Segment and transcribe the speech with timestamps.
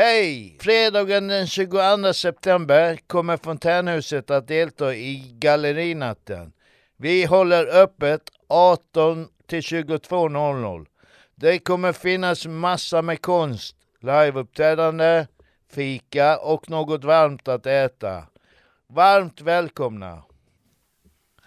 [0.00, 0.56] Hej!
[0.60, 6.52] Fredagen den 22 september kommer Fontänhuset att delta i Gallerinatten.
[6.96, 10.86] Vi håller öppet 18 till 22.00.
[11.34, 15.26] Det kommer finnas massa med konst, liveuppträdande,
[15.72, 18.22] fika och något varmt att äta.
[18.88, 20.22] Varmt välkomna!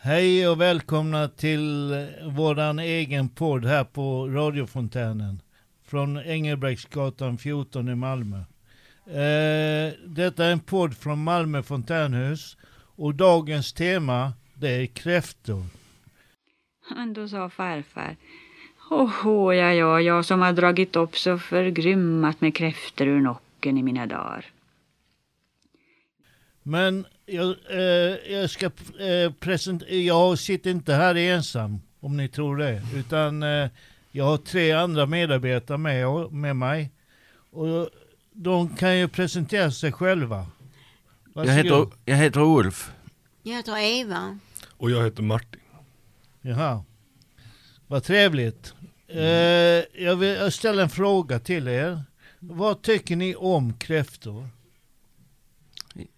[0.02, 2.08] Hej och välkomna till
[2.38, 5.42] våran egen podd här på radiofontänen
[5.94, 8.38] från Engelbrektsgatan 14 i Malmö.
[9.08, 12.58] Eh, detta är en podd från Malmö fontänhus
[12.96, 15.64] och dagens tema det är kräftor.
[17.16, 18.16] Då sa farfar,
[18.90, 23.84] Åhå, ja, ja, jag som har dragit upp så förgrymmat med kräftor ur nocken i
[23.84, 24.46] mina dagar.
[26.64, 32.58] Men jag, eh, jag ska eh, presentera, jag sitter inte här ensam om ni tror
[32.58, 33.70] det, utan eh,
[34.16, 36.92] jag har tre andra medarbetare med, med mig.
[37.52, 37.90] Och
[38.32, 40.48] de kan ju presentera sig själva.
[41.34, 42.92] Jag heter, jag heter Ulf.
[43.44, 44.40] Jag heter Eva.
[44.78, 45.62] Och jag heter Martin.
[46.42, 46.84] Jaha.
[47.88, 48.74] Vad trevligt.
[49.08, 49.24] Eh,
[50.04, 52.04] jag vill ställa en fråga till er.
[52.40, 54.48] Vad tycker ni om kräftor?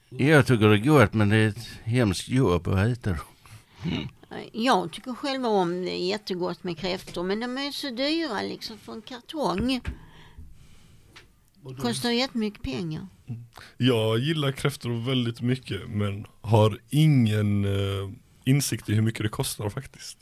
[0.09, 3.19] Jag tycker det är gott men det är ett hemskt jobb att äta dem.
[4.53, 8.77] Jag tycker själv om det är jättegott med kräftor men de är så dyra liksom
[8.77, 9.81] för en kartong.
[11.81, 13.07] Kostar jättemycket pengar.
[13.77, 18.11] Jag gillar kräftor väldigt mycket men har ingen uh,
[18.43, 20.17] insikt i hur mycket det kostar faktiskt.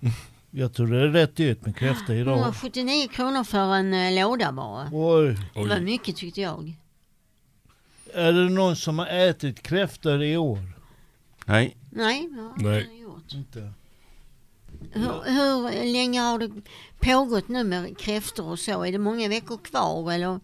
[0.50, 2.38] Jag tror det är rätt dyrt med kräftor idag.
[2.38, 4.88] 179 kronor för en uh, låda bara.
[4.92, 5.36] Oj.
[5.54, 6.72] Det var mycket tyckte jag.
[8.14, 10.58] Är det någon som har ätit kräftor i år?
[11.46, 11.76] Nej.
[11.90, 12.95] Nej, Nej.
[13.32, 13.34] Gjort.
[13.34, 13.72] Inte.
[14.92, 16.50] Hur, hur länge har det
[17.00, 18.84] pågått nu med kräftor och så?
[18.84, 20.40] Är det många veckor kvar eller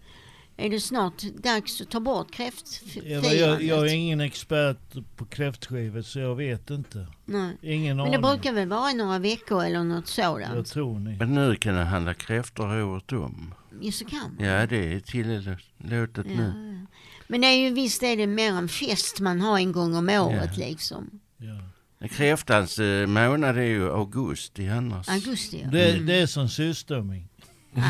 [0.56, 3.38] är det snart dags att ta bort kräftfirandet?
[3.38, 7.06] Jag, jag är ingen expert på kräftskivor så jag vet inte.
[7.24, 7.56] Nej.
[7.62, 8.30] Ingen Men det aning.
[8.30, 10.54] brukar väl vara några veckor eller något sådant?
[10.54, 11.16] Jag tror ni.
[11.16, 13.54] Men nu kan det handla kräftor året om.
[13.80, 14.46] Ja, så kan man.
[14.46, 16.86] Ja, det är tillåtet ja, nu.
[17.26, 20.08] Men det är ju visst är det mer en fest man har en gång om
[20.08, 20.66] året ja.
[20.66, 21.20] liksom.
[21.36, 21.71] Ja.
[22.10, 25.08] Kräftans eh, månad är ju augusti annars.
[25.08, 25.70] Augusti ja.
[25.70, 27.28] Det, det är som surströmming.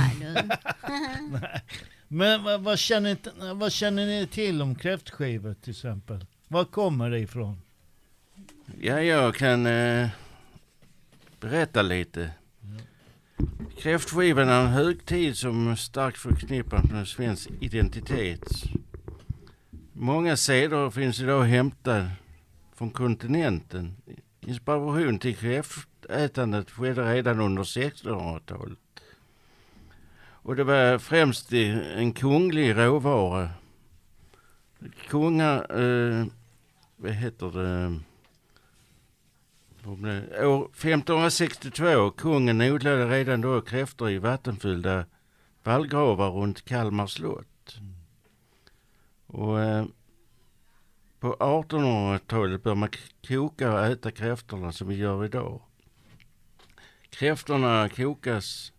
[2.09, 6.27] Men vad, vad, känner, vad känner ni till om kräftskivor till exempel?
[6.49, 7.61] Var kommer det ifrån?
[8.81, 10.09] Ja, jag kan eh,
[11.41, 12.31] berätta lite.
[13.79, 18.43] Kräftskivan är en högtid som starkt förknippas med svensk identitet.
[19.93, 22.11] Många seder finns idag hämtade
[22.83, 23.97] från kontinenten.
[24.41, 28.79] Inspiration till kräftätandet skedde redan under 1600-talet.
[30.23, 33.51] Och det var främst en kunglig råvara.
[35.09, 36.27] Kungar, eh,
[36.97, 38.01] vad heter det?
[40.47, 45.05] År 1562, kungen odlade redan då kräftor i vattenfyllda
[45.63, 47.81] vallgravar runt Kalmar slott.
[49.27, 49.85] Och eh,
[51.23, 52.89] på 1800-talet bör man
[53.29, 55.61] koka och äta kräftorna som vi gör idag.
[57.11, 58.73] Kräftorna kokas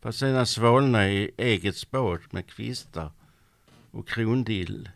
[0.00, 3.12] för att sedan svalna i eget spat med kvistar
[3.90, 4.88] och krondill.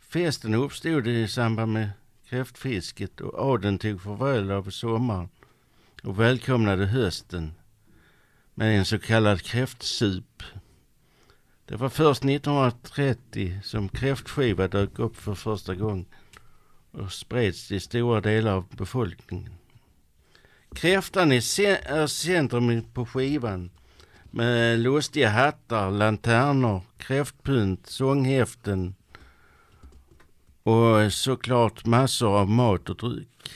[0.00, 1.90] Festen uppstod i samband med
[2.28, 5.28] kräftfisket och adeln tog farväl av sommaren
[6.02, 7.52] och välkomnade hösten
[8.54, 10.42] med en så kallad kräftsup.
[11.72, 16.06] Det var först 1930 som kräftskiva dök upp för första gången
[16.90, 19.52] och spreds till stora delar av befolkningen.
[20.74, 23.70] Kräftan är centrum på skivan
[24.30, 28.94] med lustiga hattar, lanternor, kräftpynt, sånghäften
[30.62, 33.50] och såklart massor av mat och dryck.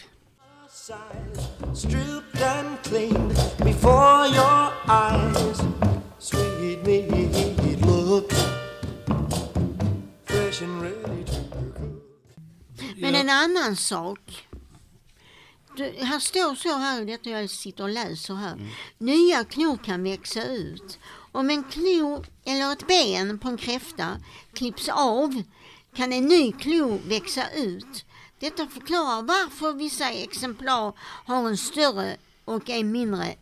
[12.96, 14.48] Men en annan sak.
[15.76, 18.52] Det, här står så här, detta jag sitter och läser här.
[18.52, 18.68] Mm.
[18.98, 20.98] Nya klor kan växa ut.
[21.32, 24.16] Om en klo eller ett ben på en kräfta
[24.52, 25.42] klipps av
[25.94, 28.04] kan en ny klo växa ut.
[28.38, 33.34] Detta förklarar varför vissa exemplar har en större och en mindre,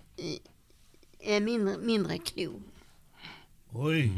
[1.20, 2.62] äh, mindre, mindre klo.
[3.72, 4.12] Oj.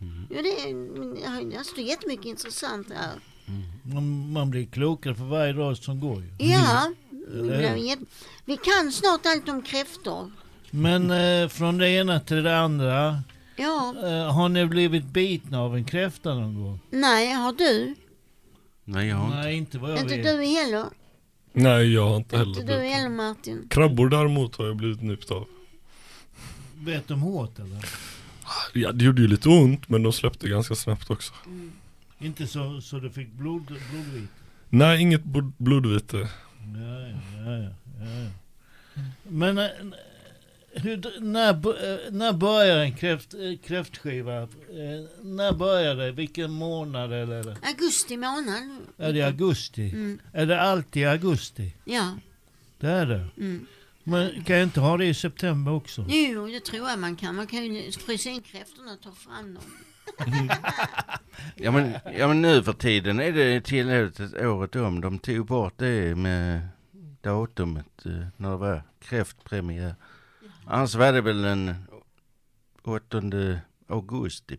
[0.00, 0.26] Mm.
[0.30, 3.12] Ja, det, det står jättemycket intressant här.
[3.48, 4.32] Mm.
[4.32, 6.22] Man blir klokare för varje dag som går.
[6.22, 6.46] Ju.
[6.46, 6.92] Ja,
[7.32, 8.06] mm.
[8.44, 10.32] vi kan snart allt om kräftor.
[10.70, 13.22] Men eh, från det ena till det andra.
[13.56, 16.80] Ja, Eh, har ni blivit bitna av en kräfta någon gång?
[16.90, 17.94] nej, har du?
[18.84, 19.36] Nej, jag har inte.
[19.36, 20.24] Nej, inte vad jag Inte vet.
[20.24, 20.84] du heller?
[21.52, 23.66] Nej, jag har inte Inte heller du blivit heller Martin?
[23.70, 25.46] Krabbor däremot har jag blivit nypt av.
[26.74, 27.84] Vet de hårt eller?
[28.76, 31.32] Ja, det gjorde ju lite ont, men de släppte ganska snabbt också.
[32.18, 34.30] Inte så, så du fick blod, blodvit?
[34.68, 36.16] Nej, inget blod- blodvite.
[36.16, 36.28] Ja,
[37.08, 37.68] ja, ja,
[38.06, 38.30] ja.
[39.22, 39.66] Men eh,
[40.72, 44.48] hur, när, eh, när börjar en kräft, eh, kräftskiva?
[45.22, 46.12] När börjar det?
[46.12, 47.56] Vilken månad eller?
[47.62, 48.62] Augusti månad.
[48.98, 49.90] Är det augusti?
[49.90, 50.18] Mm.
[50.32, 51.72] Är det alltid augusti?
[51.84, 52.14] Ja.
[52.80, 53.26] Det är det.
[53.38, 53.66] Mm.
[54.08, 56.04] Men kan jag inte ha det i september också?
[56.08, 57.34] Jo, det tror jag man kan.
[57.34, 59.62] Man kan ju frysa in kräftorna och ta fram dem.
[61.56, 65.00] Ja men, ja men nu för tiden är det tillåtet året om.
[65.00, 66.68] De tog bort det med
[67.20, 69.94] datumet eh, när det var kräftpremiär.
[70.66, 71.74] Annars var det väl den
[72.82, 73.22] 8
[73.88, 74.58] augusti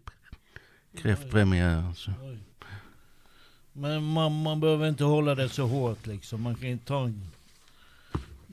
[0.98, 1.94] kräftpremiär.
[1.96, 2.12] Så.
[2.22, 2.38] Oj.
[3.74, 6.42] Men man, man behöver inte hålla det så hårt liksom.
[6.42, 7.32] Man kan inte ta en...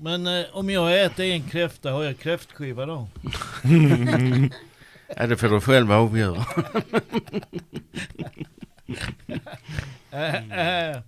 [0.04, 3.08] Men eh, om jag äter en kräfta, har jag kräftskiva då?
[5.16, 6.44] Ja det får du själv avgöra.
[10.10, 10.34] Äh,
[10.90, 11.00] äh.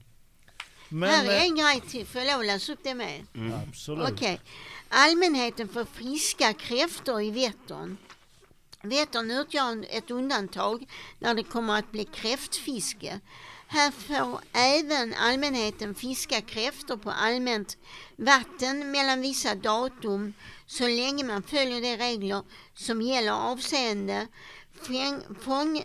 [0.88, 1.08] Men...
[1.08, 2.06] Här är eh, en grej till.
[2.06, 3.26] Får jag lov att läsa upp det med?
[3.68, 4.08] Absolut.
[4.12, 4.40] Okej.
[4.88, 7.96] Allmänheten får friska kräftor i Vättern.
[8.82, 10.86] Vättern utgör ett undantag
[11.18, 13.20] när det kommer att bli kräftfiske.
[13.68, 17.76] Här får även allmänheten fiska kräftor på allmänt
[18.16, 20.34] vatten mellan vissa datum
[20.66, 22.42] så länge man följer de regler
[22.74, 24.26] som gäller avseende
[24.82, 25.82] fång, fång,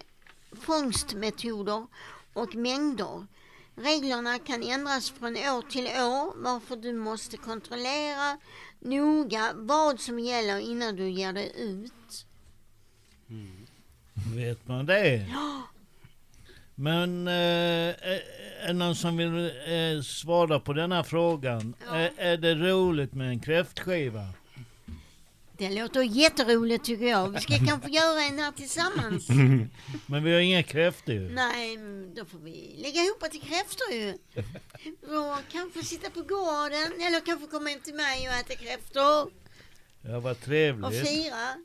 [0.51, 1.87] fångstmetoder
[2.33, 3.27] och mängder.
[3.75, 8.37] Reglerna kan ändras från år till år varför du måste kontrollera
[8.79, 12.25] noga vad som gäller innan du ger dig ut.
[14.35, 15.27] Vet man det?
[16.75, 21.73] Men eh, är det någon som vill eh, svara på den här frågan?
[21.87, 21.95] Ja.
[21.95, 24.27] Är, är det roligt med en kräftskiva?
[25.57, 27.29] Det låter jätteroligt tycker jag.
[27.29, 29.27] Vi ska kanske göra en här tillsammans.
[30.05, 31.29] Men vi har inga kräftor ju.
[31.29, 31.77] Nej,
[32.15, 34.13] då får vi lägga ihop till kräftor ju.
[35.17, 39.31] Och kanske sitta på gården eller kanske komma hem till mig och äta kräftor
[40.01, 41.07] Ja, vad och trevligt.
[41.07, 41.55] fira.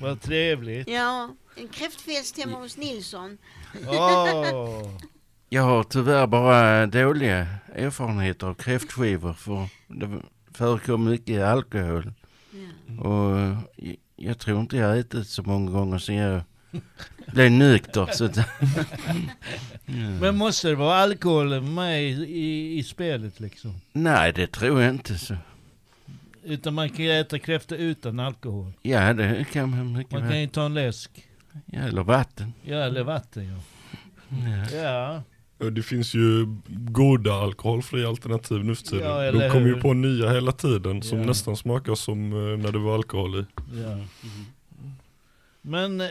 [0.00, 0.88] Vad trevligt.
[0.88, 3.38] Ja, en kräftfest hemma hos Nilsson.
[3.88, 4.90] Åh.
[5.48, 10.08] Jag har tyvärr bara dåliga erfarenheter av kräftskivor för det
[10.54, 12.12] förekommer mycket alkohol.
[12.86, 13.02] Ja.
[13.02, 13.38] Och
[13.76, 16.42] jag, jag tror inte jag har ätit så många gånger sen jag
[17.26, 18.06] blev nykter.
[18.12, 18.38] Så att,
[20.20, 23.74] Men måste det vara alkohol med i, i, i spelet liksom?
[23.92, 25.18] nej, det tror jag inte.
[25.18, 25.36] Så.
[26.44, 28.72] Utan man kan äta kräftor utan alkohol.
[28.82, 31.27] Ja, det kan man mycket Man kan ju ta en läsk.
[31.66, 32.52] Ja, eller vatten.
[32.62, 33.58] Ja, eller vatten ja.
[34.72, 34.76] Ja.
[34.82, 35.22] Ja,
[35.60, 39.06] Ja, Det finns ju goda alkoholfria alternativ nu för tiden.
[39.06, 41.24] Ja, De kommer ju på nya hela tiden som Ja.
[41.26, 43.44] nästan smakar som eh, när det var alkohol i.
[43.82, 43.98] ja.
[45.62, 46.06] Men eh,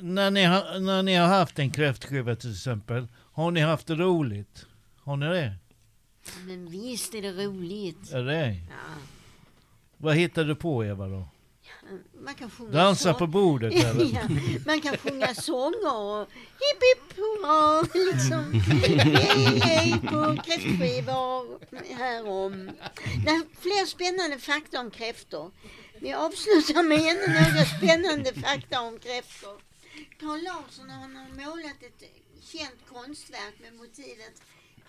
[0.00, 3.94] när, ni har, när ni har haft en kräftskiva till exempel, har ni haft det
[3.94, 4.66] roligt?
[4.96, 5.54] Har ni det?
[6.46, 8.12] Men visst är det roligt.
[8.12, 8.46] Är det?
[8.48, 8.94] Ja.
[9.96, 11.28] Vad hittar du på Eva då?
[12.20, 14.04] Man kan sjunga Dansa sång- på bordet eller?
[14.04, 14.20] ja,
[14.66, 16.28] man kan sjunga sånger och
[16.62, 18.52] hipp hipp hurra liksom.
[18.52, 21.58] Hej hej på kräftskivor
[21.94, 22.70] härom.
[23.24, 25.50] Det är fler spännande fakta om kräftor.
[26.00, 29.60] Vi avslutar med ännu några spännande fakta om kräftor.
[30.20, 31.08] Carl Larsson har
[31.44, 32.02] målat ett
[32.40, 34.42] känt konstverk med motivet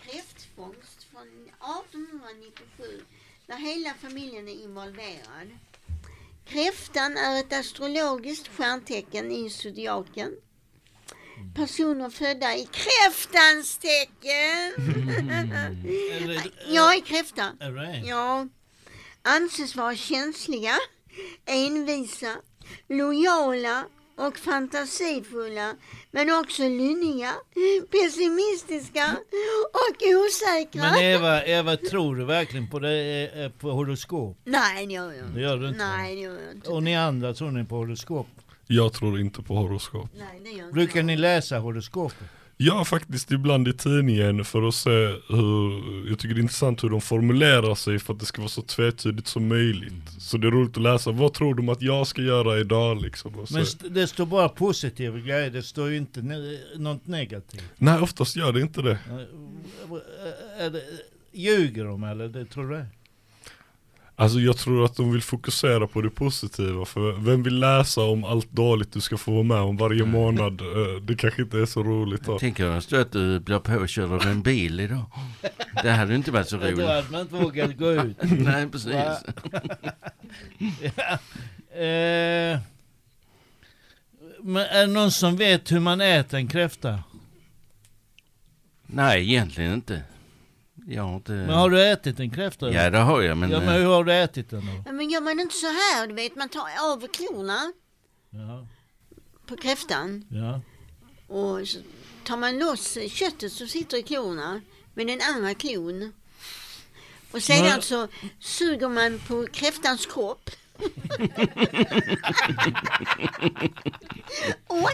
[0.04, 3.02] kräftfångst från 1897
[3.48, 5.50] där hela familjen är involverad.
[6.46, 10.32] Kräftan är ett astrologiskt stjärntecken i zodiaken.
[11.56, 14.74] Personer födda i kräftans tecken.
[16.12, 17.52] Eller- Jag är kräfta.
[18.06, 18.48] Ja.
[19.22, 20.76] Anses vara känsliga,
[21.46, 22.36] envisa,
[22.90, 23.86] lojala
[24.18, 25.76] och fantasifulla
[26.12, 27.32] men också lynniga,
[27.92, 29.18] pessimistiska
[29.74, 30.82] och osäkra.
[30.92, 34.38] Men Eva, Eva, tror du verkligen på, det, eh, på horoskop?
[34.44, 35.40] Nej, det gör jag Det inte.
[35.40, 35.86] gör du inte?
[35.86, 36.70] Nej, det gör jag inte.
[36.70, 38.28] Och ni andra, tror ni på horoskop?
[38.68, 40.10] Jag tror inte på horoskop.
[40.18, 40.74] Nej, det gör jag inte.
[40.74, 42.28] Brukar ni läsa horoskopet?
[42.58, 44.90] Ja, faktiskt ibland i tidningen för att se
[45.30, 48.50] hur, jag tycker det är intressant hur de formulerar sig för att det ska vara
[48.50, 49.94] så tvetydigt som möjligt.
[50.20, 53.46] Så det är roligt att läsa, vad tror de att jag ska göra idag liksom?
[53.52, 57.64] Men det står bara positiva grejer, det står ju inte ne- något negativt.
[57.78, 58.92] Nej, oftast gör det inte det.
[59.10, 60.82] Eh, Är det,
[61.32, 62.86] ljuger de eller det tror du det?
[64.16, 68.24] Alltså jag tror att de vill fokusera på det positiva för vem vill läsa om
[68.24, 70.62] allt dåligt du ska få vara med om varje månad?
[70.62, 72.40] Eh, Det kanske inte är så roligt då.
[72.40, 75.06] Tänk om det att du blir påkörd av en bil idag.
[75.84, 76.88] Det hade inte varit så Då roligt.
[76.88, 78.18] hade man inte vågat gå ut.
[78.22, 78.92] Nej, precis.
[80.82, 81.20] Ja.
[81.80, 82.60] eh,
[84.42, 87.04] men är det någon som vet hur man äter en kräfta?
[88.88, 90.02] Nej, egentligen inte.
[90.88, 91.32] Jag har inte...
[91.32, 92.72] Men har du ätit en kräfta?
[92.72, 93.52] Ja, det har jag, men...
[93.52, 94.84] ja, men eh, hur har du ätit den då?
[94.86, 97.74] Ja, Men gör man inte så här, du vet, man tar av klorna
[98.30, 98.68] Ja,
[99.48, 100.62] på kräftan ja.
[101.36, 101.80] och så
[102.24, 104.62] tar man loss köttet som sitter i klorna
[104.94, 106.14] med den andra klon.
[107.32, 108.08] Och sedan Men- så
[108.40, 110.50] suger man på kräftans kropp.
[114.68, 114.90] och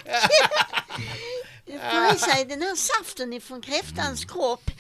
[1.66, 4.72] får i sig den här saften ifrån kräftans kropp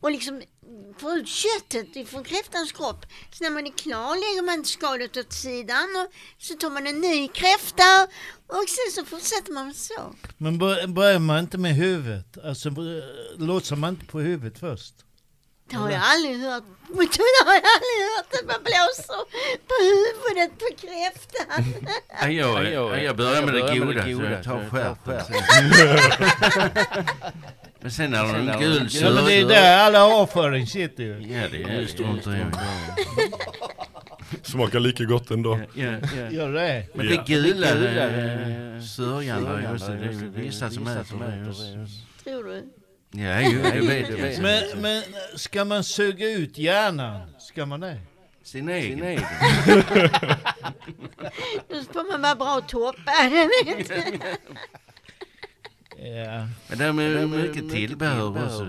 [0.00, 0.42] och liksom
[0.98, 3.06] får ut köttet ifrån kräftans kropp.
[3.32, 7.00] Så när man är klar lägger man skalet åt sidan och så tar man en
[7.00, 8.02] ny kräfta
[8.46, 10.14] och sen så fortsätter man så.
[10.38, 12.38] Men bör- börjar man inte med huvudet?
[12.44, 14.94] Alltså bör- lotsar man inte på huvudet först?
[15.70, 16.64] Det har jag aldrig hört.
[16.88, 19.24] Det har jag aldrig hört att man blåser
[19.68, 21.64] på huvudet på kräftan.
[22.22, 25.24] Ja, jag, jag, jag börjar med det goda, så jag tar stjärten.
[27.84, 29.04] Men sen när den är gul så...
[29.04, 31.10] Ja men det är där alla avföring sitter ju.
[31.10, 32.54] Ja, det är struntar jag.
[34.42, 35.60] Smakar lika gott ändå.
[35.74, 35.84] Ja,
[36.16, 36.30] ja.
[36.30, 36.86] Gör det?
[36.94, 37.66] Men det gula,
[38.82, 41.54] sörjan där just, det är vissa som äter det.
[42.24, 42.62] Tror du?
[43.10, 44.42] Ja, jo, det vet jag.
[44.42, 45.02] Men, men
[45.36, 47.20] ska man suga ut hjärnan?
[47.38, 48.00] Ska man det?
[48.44, 48.98] Sin egen.
[51.68, 53.32] Då får man vara bra toppad.
[55.98, 56.46] Ja.
[56.68, 58.64] Men det är med mycket tillbehör också.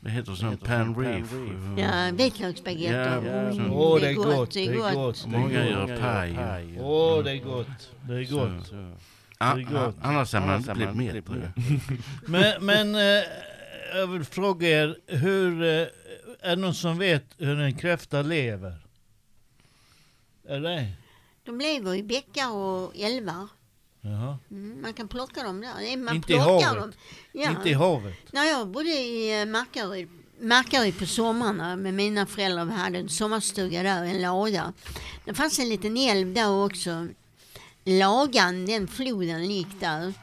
[0.00, 1.32] Det heter sån pan reef.
[1.78, 2.84] Ja, vitlöksspagetti.
[2.94, 3.72] Ja, Mm, så.
[3.74, 5.22] Åh det är gott, det är gott.
[5.24, 6.78] Och Många gör paj.
[6.80, 8.72] Åh det är gott, det är gott.
[9.38, 9.94] Ah, Det är gott.
[10.02, 11.52] ah, Annars hade man inte blivit mätt på det.
[12.26, 13.24] Men, men eh,
[13.94, 15.68] jag vill fråga er, hur, eh,
[16.40, 18.78] är det någon som vet hur en kräfta lever?
[20.48, 20.86] Är det?
[21.44, 23.48] De lever i bäckar och älvar.
[24.04, 24.38] Jaha.
[24.50, 25.96] Mm, man kan plocka dem där.
[25.96, 26.80] Man Inte i havet?
[26.80, 26.92] Dem.
[27.32, 27.50] Ja.
[27.50, 28.14] Inte i havet?
[28.32, 30.08] När jag bodde i eh, Markaryd,
[30.40, 34.72] Markaryd på sommarna med mina föräldrar, vi hade en sommarstuga där, en lada.
[35.24, 37.08] Det fanns en liten älv där också.
[37.84, 40.14] Lagan, den floden gick där.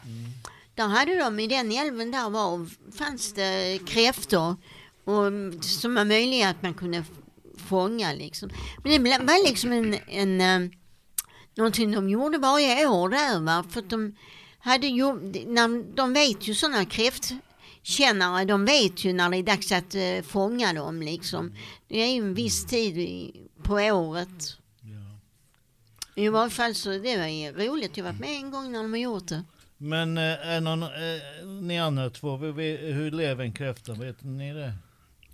[0.75, 4.55] Där hade de, i den älven där var, fanns det kräftor
[5.03, 7.03] och, som var möjliga att man kunde
[7.57, 8.50] fånga liksom.
[8.83, 10.69] Men det var liksom en, en eh,
[11.60, 14.16] någonting de gjorde varje år där va, för att de
[14.60, 15.13] hade ju,
[15.48, 20.22] när, de vet ju sådana kräftkännare, de vet ju när det är dags att eh,
[20.24, 21.54] fånga dem liksom.
[21.88, 24.58] Det är ju en viss tid i, på året.
[26.16, 28.84] I varje fall så det var ju roligt, jag har varit med en gång när
[28.84, 29.44] de har gjort det.
[29.78, 33.94] Men eh, är någon, eh, ni andra två, hur lever en kräfta?
[33.94, 34.74] Vet ni det?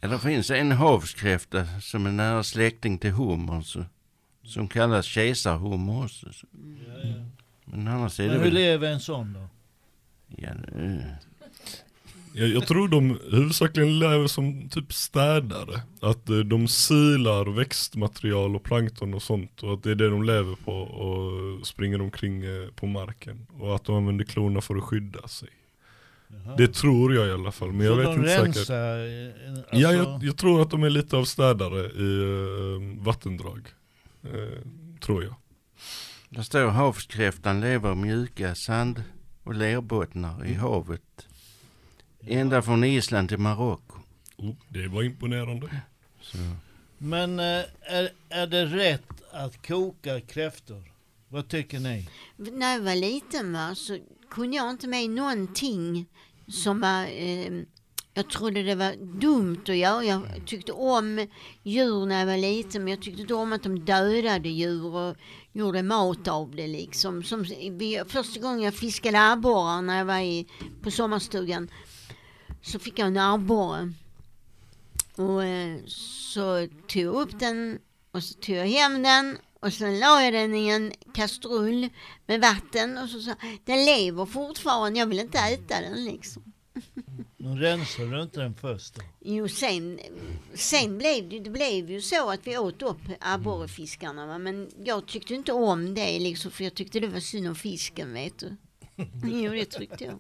[0.02, 3.62] Ja, det finns en havskräfta som är nära släkting till hummer.
[3.62, 3.86] Så,
[4.46, 6.34] som kallas kejsarhummer också.
[6.34, 6.48] Så.
[7.66, 8.54] Men annars är det Men hur väl...
[8.54, 9.48] lever en sån då?
[10.38, 10.50] Ja,
[12.34, 15.82] Jag, jag tror de huvudsakligen lever som typ städare.
[16.02, 20.24] Att eh, de silar växtmaterial och plankton och sånt och att det är det de
[20.24, 23.48] lever på och springer omkring eh, på marken.
[23.60, 25.50] Och att de använder klorna för att skydda sig.
[26.58, 28.46] Det tror jag i alla fall, men jag Så vet de inte säkert.
[28.56, 28.98] rensar,
[29.46, 33.68] eh, alltså, Ja, jag, jag tror att de är lite av städare i eh, vattendrag.
[34.34, 34.62] Eh,
[35.00, 35.36] tror jag.
[36.30, 39.04] där står havskräftan lever i mjuka sand
[39.44, 41.28] och lerbottnar i havet.
[42.20, 44.00] Ända från Island till Marocko.
[44.38, 45.82] Oh, det var imponerande.
[46.22, 46.38] Så.
[46.98, 50.92] Men eh, är, är det rätt att koka kräftor?
[51.30, 52.10] Vad tycker ni?
[52.36, 56.06] När jag var liten va, så kunde jag inte med någonting
[56.48, 57.52] som var, eh,
[58.18, 60.04] jag trodde det var dumt att göra.
[60.04, 61.28] Jag tyckte om
[61.64, 65.16] djur när jag var liten men jag tyckte inte om att de dödade djur och
[65.54, 67.24] gjorde mat av det liksom.
[67.24, 67.46] Som,
[68.08, 70.48] första gången jag fiskade abborrar när jag var i,
[70.82, 71.70] på sommarstugan
[72.62, 73.94] så fick jag en abborre.
[75.16, 77.80] Och eh, så tog jag upp den
[78.12, 81.90] och så tog jag hem den och sen la jag den i en kastrull
[82.28, 86.55] med vatten och så sa den lever fortfarande, jag vill inte äta den liksom.
[87.46, 89.02] Men Rensar du inte den först då?
[89.20, 90.00] Jo, sen,
[90.54, 94.38] sen blev det, det blev ju så att vi åt upp abborrefiskarna va?
[94.38, 98.14] men jag tyckte inte om det liksom för jag tyckte det var synd om fisken
[98.14, 98.56] vet du.
[99.24, 100.20] Jo, det tyckte jag.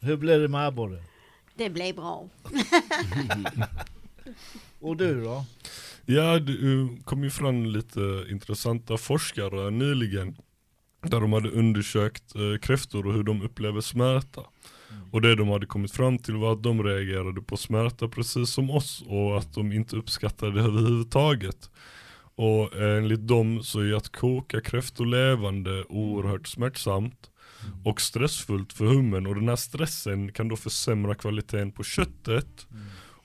[0.00, 1.04] Hur blev det med abborre?
[1.54, 2.28] Det blev bra.
[4.80, 5.44] Och du då?
[6.06, 6.54] Ja, det
[7.04, 10.36] kom ju fram lite intressanta forskare nyligen.
[11.02, 14.42] Där de hade undersökt eh, kräftor och hur de upplever smärta.
[15.10, 18.70] Och det de hade kommit fram till var att de reagerade på smärta precis som
[18.70, 21.70] oss och att de inte uppskattade det överhuvudtaget.
[22.34, 27.30] Och enligt dem så är att koka kräftor levande oerhört smärtsamt
[27.84, 32.66] och stressfullt för hummen och den här stressen kan då försämra kvaliteten på köttet.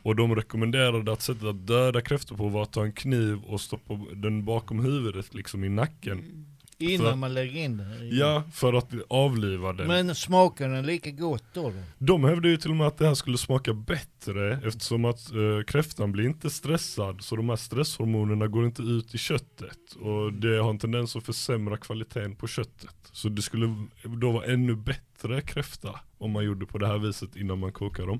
[0.03, 3.62] Och de rekommenderade att sättet att döda kräftor på var att ta en kniv och
[3.62, 6.45] stoppa den bakom huvudet liksom i nacken.
[6.77, 8.05] Innan För- man lägger in det.
[8.05, 9.88] i- Ja, för att avliva den.
[9.88, 11.74] Men smakar den lika gott då?
[11.98, 15.63] De hävdade ju till och med att det här skulle smaka bättre eftersom att eh,
[15.67, 20.58] kräftan blir inte stressad så de här stresshormonerna går inte ut i köttet och det
[20.58, 22.96] har en tendens att försämra kvaliteten på köttet.
[23.12, 27.36] Så det skulle då vara ännu bättre kräfta om man gjorde på det här viset
[27.36, 28.20] innan man kokar dem.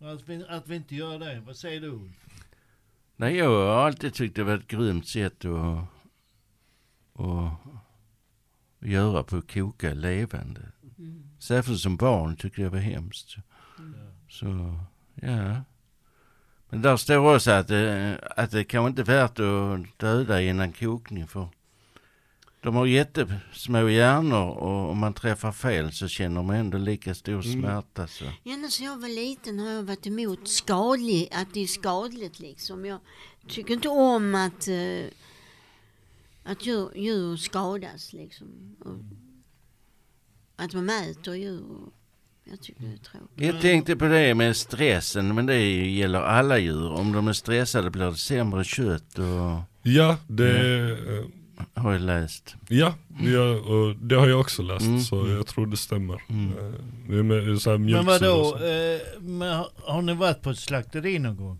[0.00, 2.10] Att, vi, att vi inte gör det, vad säger du?
[3.16, 5.84] Nej, jag har alltid tyckt det var ett grymt sätt att,
[7.14, 10.60] att göra på att koka levande.
[11.38, 13.36] Särskilt som barn tyckte jag var hemskt.
[14.28, 14.80] Så,
[15.14, 15.62] ja.
[16.68, 20.72] Men där står också att det, att det kanske inte är värt att döda innan
[20.72, 21.48] kokning för
[22.64, 27.42] de har jättesmå hjärnor och om man träffar fel så känner man ändå lika stor
[27.42, 28.06] smärta.
[28.06, 28.24] Så.
[28.44, 32.84] Ända sedan jag var liten har jag varit emot skadlig, att det är skadligt liksom.
[32.84, 32.98] Jag
[33.48, 35.04] tycker inte om att, eh,
[36.44, 38.76] att djur, djur skadas liksom.
[38.80, 38.94] Och
[40.64, 41.62] att man mäter djur.
[42.50, 43.28] Jag tycker det är tråkigt.
[43.54, 46.92] Jag tänkte på det med stressen, men det gäller alla djur.
[46.92, 51.24] Om de är stressade blir det sämre kött och Ja, det, eh,
[51.82, 52.54] har jag läst.
[52.68, 55.00] ja, ja och det har jag också läst Mm.
[55.00, 56.22] så jag tror det stämmer.
[56.28, 56.58] Mm.
[56.58, 56.74] Eh,
[57.08, 60.58] Det är med, så här Men vadå, eh, men har- har ni varit på ett
[60.58, 61.58] slakteri någon gång?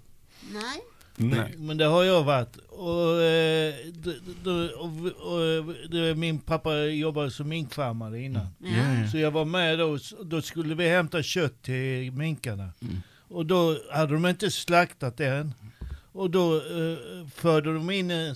[0.52, 0.80] Nej.
[1.16, 1.54] Nej.
[1.58, 2.56] Men det har jag varit.
[2.56, 4.86] Och, eh, d- d- och,
[5.32, 8.46] och, det, min pappa jobbade som minkfarmare innan.
[8.58, 8.68] Ja.
[9.02, 12.70] Ja, Så jag var med då, då skulle vi hämta kött till minkarna.
[12.82, 12.96] Mm.
[13.28, 15.54] Och då hade de inte slaktat än.
[16.12, 18.34] Och då eh, förde de in en,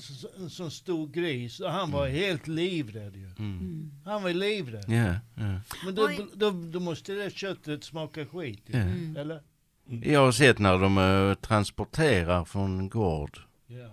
[0.51, 3.25] sån stor gris och han var helt livrädd ju.
[3.25, 3.59] Mm.
[3.59, 3.91] Mm.
[4.05, 4.85] Han var livrädd.
[4.88, 5.14] Ja,
[5.45, 5.61] ja.
[5.85, 8.73] Men då, då, då måste det köttet smaka skit ju.
[8.77, 8.83] Ja.
[8.83, 9.17] Mm.
[9.17, 9.41] Eller?
[9.90, 13.90] Jag har sett när de eh, transporterar från gård Ja,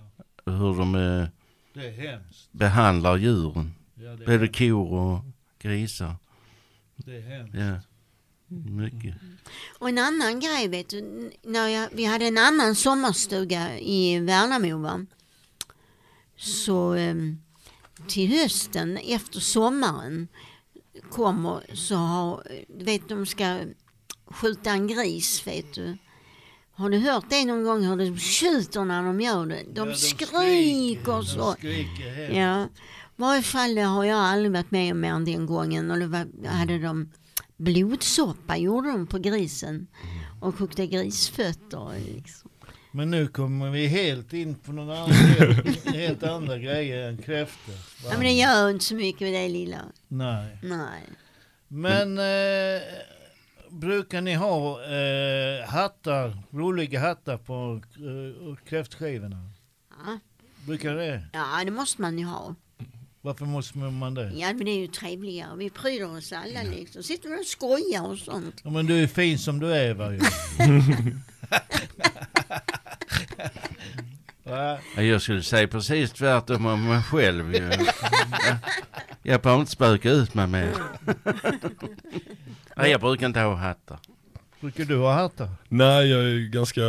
[0.52, 0.92] hur de
[1.74, 2.52] det är hemskt.
[2.52, 3.76] behandlar djuren.
[3.96, 5.20] Ja, det, är, Både kor och
[5.60, 6.16] grisar.
[6.96, 7.56] det är hemskt.
[7.56, 7.80] Ja,
[8.48, 9.16] mycket.
[9.80, 14.78] Och en annan grej vet du, när jag, vi hade en annan sommarstuga i Värnamo
[14.78, 15.06] va.
[16.38, 17.42] Så em,
[18.08, 20.28] till hösten efter sommaren
[21.12, 22.44] kommer så har,
[22.78, 23.60] du vet de ska
[24.28, 25.98] skjuta en gris vet du.
[26.72, 29.64] Har du hört det någon gång hur de skjuter när de gör det?
[29.74, 31.38] De, Ja, skriker så.
[31.38, 32.40] De skriker.
[32.40, 32.68] Ja, i
[33.16, 35.92] varje fall har jag aldrig varit med om mer än den gången.
[35.92, 37.10] Och det var, hade de
[37.58, 39.88] blodsoppa gjorde de på grisen.
[40.42, 41.94] Och kokte grisfötter.
[42.16, 42.50] Liksom.
[42.92, 45.12] Men nu kommer vi helt in på någon annan,
[45.86, 47.76] helt, andra grejer än kräftor.
[48.04, 49.82] Ja, men det gör inte så mycket med det lilla.
[50.08, 50.58] Nej.
[50.64, 51.04] Nej.
[51.68, 52.82] Men eh,
[53.80, 59.50] brukar ni ha eh, hattar, roliga hattar på eh, kräftskivorna?
[59.90, 60.20] Ja.
[60.66, 61.28] Brukar det?
[61.34, 62.56] ja, det måste man ju ha.
[63.22, 64.32] Varför måste man det?
[64.36, 65.58] Ja, men det är ju trevligare.
[65.58, 67.04] Vi pryder oss alla liksom.
[67.04, 68.62] Sitter vi och skojar och sånt.
[68.64, 70.12] Ja, men du är fin som du är va?
[74.46, 74.78] Va?
[74.96, 77.54] Ja, Jag skulle säga precis tvärtom om mig själv.
[79.24, 80.74] Jag, behöver inte spöka ut mig mer.
[82.76, 84.00] Nej, jag brukar inte ha hattar.
[84.62, 85.50] Brukar du ha hattar?
[85.70, 86.82] Nej, jag är ganska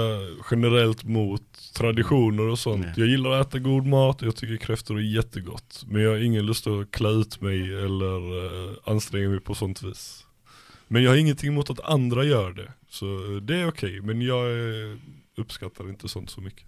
[0.50, 1.42] generellt mot
[1.74, 2.84] traditioner och sånt.
[2.86, 2.94] Nej.
[2.96, 5.84] Jag gillar att äta god mat och jag tycker kräftor är jättegott.
[5.86, 9.82] Men jag har ingen lust att klä ut mig eller eh, anstränga mig på sånt
[9.82, 10.24] vis.
[10.88, 12.72] Men jag har ingenting emot att andra gör det.
[12.90, 13.04] Så
[13.42, 14.96] det är okej, men jag eh,
[15.36, 16.64] uppskattar inte sånt så mycket.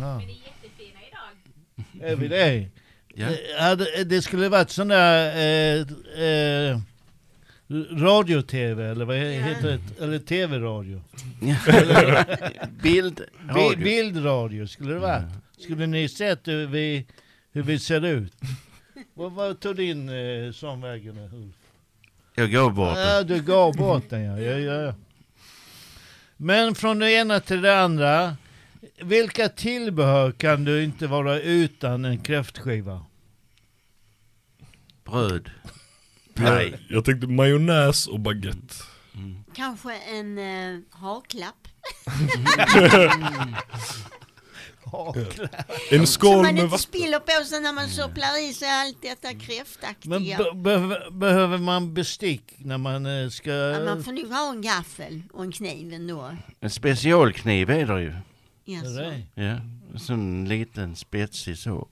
[0.00, 0.18] Aha.
[0.18, 2.10] Men ni är jättefina idag.
[2.10, 2.68] Är vi det?
[3.14, 3.26] Ja.
[3.72, 5.80] Eh, Det skulle varit sån där eh,
[6.24, 6.80] eh,
[7.90, 10.04] radio-tv eller vad heter det?
[10.04, 11.02] Eller tv-radio.
[12.82, 13.84] Bild, Bi- radio.
[13.84, 15.24] Bildradio skulle det varit.
[15.58, 17.06] Skulle ni sett hur vi,
[17.52, 18.32] hur vi ser ut?
[19.14, 21.54] Vad, vad tog din eh, sån vägen Ulf?
[22.34, 22.96] Jag går bort.
[22.98, 24.38] Ja, du gav bort den ja.
[24.40, 24.94] ja, ja, ja.
[26.36, 28.36] Men från det ena till det andra.
[29.02, 33.04] Vilka tillbehör kan du inte vara utan en kräftskiva?
[35.04, 35.50] Bröd.
[36.38, 36.78] Nej.
[36.88, 38.74] Jag, tänkte majonnäs och baguette.
[39.14, 39.44] Mm.
[39.54, 41.68] Kanske en eh, haklapp.
[45.90, 46.78] En Så skål man med inte vatten.
[46.78, 50.10] spiller på sig när man sopplar i sig allt detta kräftaktiga.
[50.10, 53.50] Men be, be, behöver man bestick när man eh, ska...
[53.50, 56.36] ja, man får nog ha en gaffel och en kniv ändå.
[56.60, 58.14] En specialkniv är det ju.
[58.64, 59.12] Jaså.
[59.34, 59.60] Ja,
[59.92, 61.88] en sån liten spetsig så.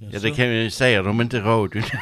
[0.00, 0.26] Ja, Jaså?
[0.26, 1.82] det kan vi säga de inte i radion.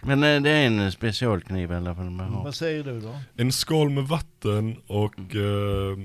[0.00, 2.44] Men eh, det är en specialkniv i alla fall man har.
[2.44, 3.18] Vad säger du då?
[3.36, 5.98] En skål med vatten och eh,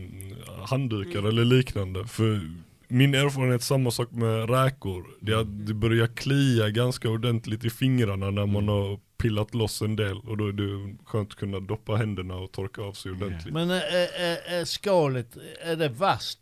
[0.69, 2.07] handdukar eller liknande.
[2.07, 2.41] För
[2.87, 7.69] min erfarenhet, samma sak med räkor, det är att det börjar klia ganska ordentligt i
[7.69, 11.59] fingrarna när man har pillat loss en del och då är det skönt att kunna
[11.59, 13.53] doppa händerna och torka av sig ordentligt.
[13.53, 13.81] Men är,
[14.19, 16.39] är, är skalet, är det vasst?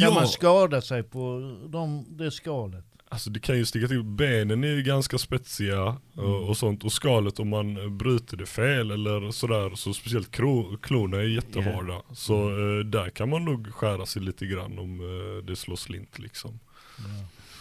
[0.00, 2.84] Kan Ja, man skada sig på de, det skalet?
[3.08, 4.02] alltså det kan ju sticka till.
[4.02, 8.90] Benen är ju ganska spetsiga och, och sånt och skalet om man bryter det fel
[8.90, 12.02] eller sådär så speciellt kro, klorna är jättehårda.
[12.12, 16.18] Så eh, där kan man nog skära sig lite grann om eh, det slår slint
[16.18, 16.58] liksom.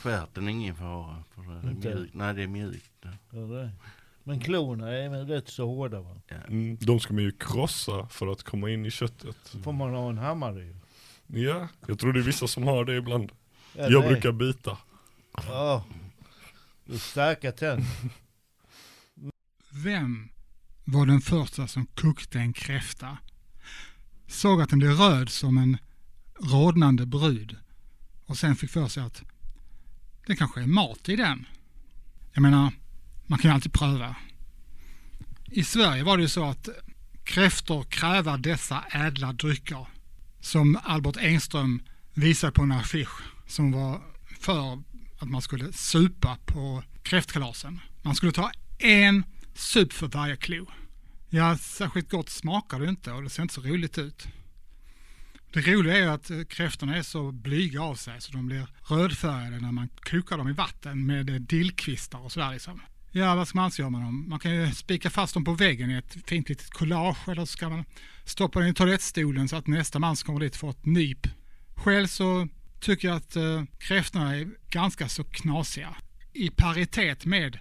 [0.04, 1.24] Stjärten är ingen fara.
[1.36, 2.14] För det är mjukt.
[2.14, 2.92] Nej det är mjukt.
[3.32, 3.70] Ja, det.
[4.24, 6.16] Men klorna är väl rätt så hårda va?
[6.28, 6.36] Ja.
[6.48, 9.56] Mm, de ska man ju krossa för att komma in i köttet.
[9.64, 10.76] Får man ha en hammare ju.
[11.34, 13.32] Ja, jag tror det är vissa som har det ibland.
[13.78, 14.78] Ja, Jag det- brukar bita.
[15.34, 15.86] Ja.
[16.86, 17.88] Du starka tänder.
[19.70, 20.30] Vem
[20.84, 23.18] var den första som kokte en kräfta?
[24.28, 25.78] Såg att den blev röd som en
[26.40, 27.58] rodnande brud
[28.26, 29.24] och sen fick för sig att
[30.28, 31.46] det kanske är mat i den.
[32.34, 32.72] Jag menar,
[33.28, 34.16] man kan ju alltid pröva.
[35.46, 36.70] I Sverige var det ju så att
[37.24, 39.88] kräftor kräver dessa ädla drycker
[40.42, 41.82] som Albert Engström
[42.14, 44.02] visade på en affisch som var
[44.40, 44.74] för
[45.20, 47.80] att man skulle supa på kräftkalasen.
[48.02, 49.24] Man skulle ta en
[49.54, 50.68] sup för varje klo.
[51.30, 54.28] Ja, särskilt gott smakar det inte och det ser inte så roligt ut.
[55.54, 58.68] Det roliga är ju att eh, kräftorna är så blyga av sig så de blir
[58.84, 62.82] rödfärgade när man kokar dem i vatten med eh, dillkvistar och sådär liksom.
[63.14, 64.30] Ja, vad ska man annars göra med dem?
[64.30, 67.52] Man kan ju spika fast dem på väggen i ett fint litet collage eller så
[67.52, 67.86] ska man
[68.26, 71.28] stoppa den i toalettstolen så att nästa man som kommer dit får ett nyp.
[71.76, 72.48] Själv så
[72.80, 75.96] tycker jag att eh, kräftorna är ganska så knasiga.
[76.34, 77.60] I paritet med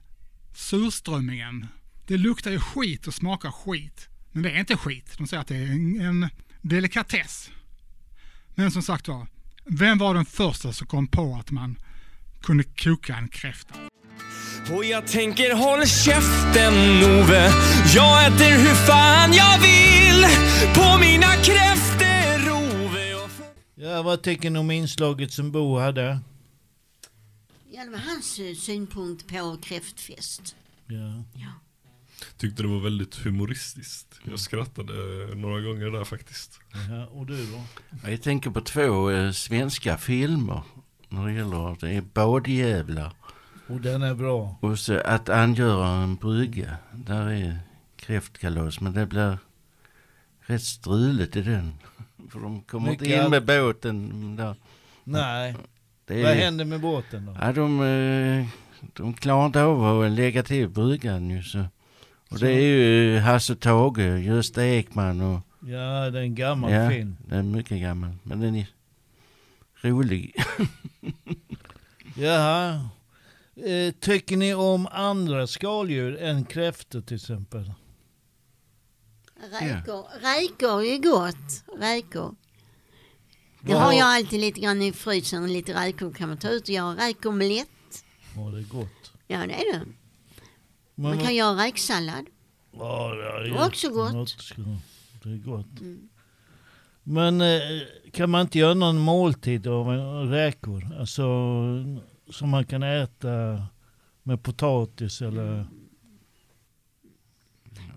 [0.54, 1.66] surströmmingen.
[2.06, 4.08] Det luktar ju skit och smakar skit.
[4.32, 5.14] Men det är inte skit.
[5.18, 6.28] De säger att det är en, en
[6.60, 7.50] delikatess.
[8.54, 9.26] Men som sagt var,
[9.64, 11.76] vem var den första som kom på att man
[12.42, 13.74] kunde koka en kräfta?
[14.74, 16.74] Och jag tänker håll käften
[17.04, 17.50] Ove
[17.94, 20.24] Jag äter hur fan jag vill
[20.74, 23.30] På mina kräftor Ove och
[23.74, 26.20] Ja, vad tycker ni om inslaget som Bo hade?
[27.72, 30.56] Ja, det var hans synpunkt på kräftfest.
[30.86, 31.24] Ja.
[32.38, 34.20] Tyckte det var väldigt humoristiskt.
[34.30, 34.92] Jag skrattade
[35.34, 36.60] några gånger där faktiskt.
[36.90, 37.06] ja.
[37.06, 37.62] Och du då?
[38.10, 40.62] Jag tänker på två eh, svenska filmer.
[41.12, 43.12] När det gäller, det är Badjävlar
[43.68, 44.56] Och den är bra.
[44.60, 46.76] och så Att angöra en brygga.
[46.92, 47.58] Där är
[47.96, 49.38] kräftkalas men det blir
[50.40, 51.72] rätt struligt i den.
[52.30, 54.54] För de kommer inte Mycket in med båten där.
[55.04, 55.56] Nej.
[56.06, 57.36] Det Vad är, händer med båten då?
[57.40, 58.46] Ja, de, eh,
[58.92, 61.64] de klarar inte av att lägga till bryggan ju så.
[62.30, 62.44] Och Så.
[62.44, 67.16] det är ju Hasse Tage, Gösta Ekman och Ja, det är en gammal ja, film.
[67.26, 68.10] den är mycket gammal.
[68.22, 68.66] Men den är
[69.82, 70.34] rolig.
[72.16, 72.88] Jaha.
[73.56, 77.72] Eh, tycker ni om andra skaldjur än kräftor till exempel?
[79.60, 81.78] Räkor, räkor är gott.
[81.80, 82.34] Räkor.
[83.60, 85.52] Det har jag alltid lite grann i frysen.
[85.52, 87.68] Lite räkor kan man ta ut och göra räkomelett.
[88.36, 89.12] Ja, det är gott.
[89.26, 89.86] Ja, det är det.
[90.94, 92.26] Man kan göra räksallad.
[92.72, 94.36] ja, det är också gott.
[95.22, 95.66] Det är gott.
[97.02, 97.60] Men eh,
[98.12, 99.86] kan man inte göra någon måltid av
[100.30, 100.96] räkor?
[100.98, 101.22] Alltså
[102.30, 103.66] som man kan äta
[104.22, 105.66] med potatis eller...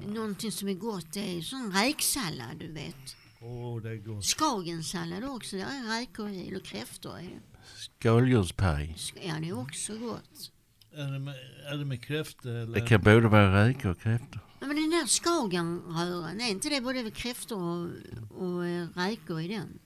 [0.08, 3.16] Någonting som är gott det är sån räksallad, du vet.
[3.42, 4.26] Åh, det är gott.
[4.26, 7.40] Skagensallad också, där är räkor i, eller kräftor i.
[7.76, 8.96] Skaldjurspaj.
[9.22, 10.52] Ja, det är också gott.
[10.96, 11.36] Är det med,
[11.72, 12.74] är det med kräftor eller?
[12.74, 14.40] Det kan både vara räkor och kräftor.
[14.60, 19.48] Ja, men den där skagenröran, är inte det både kräftor och, och eh, räkor i
[19.48, 19.80] den?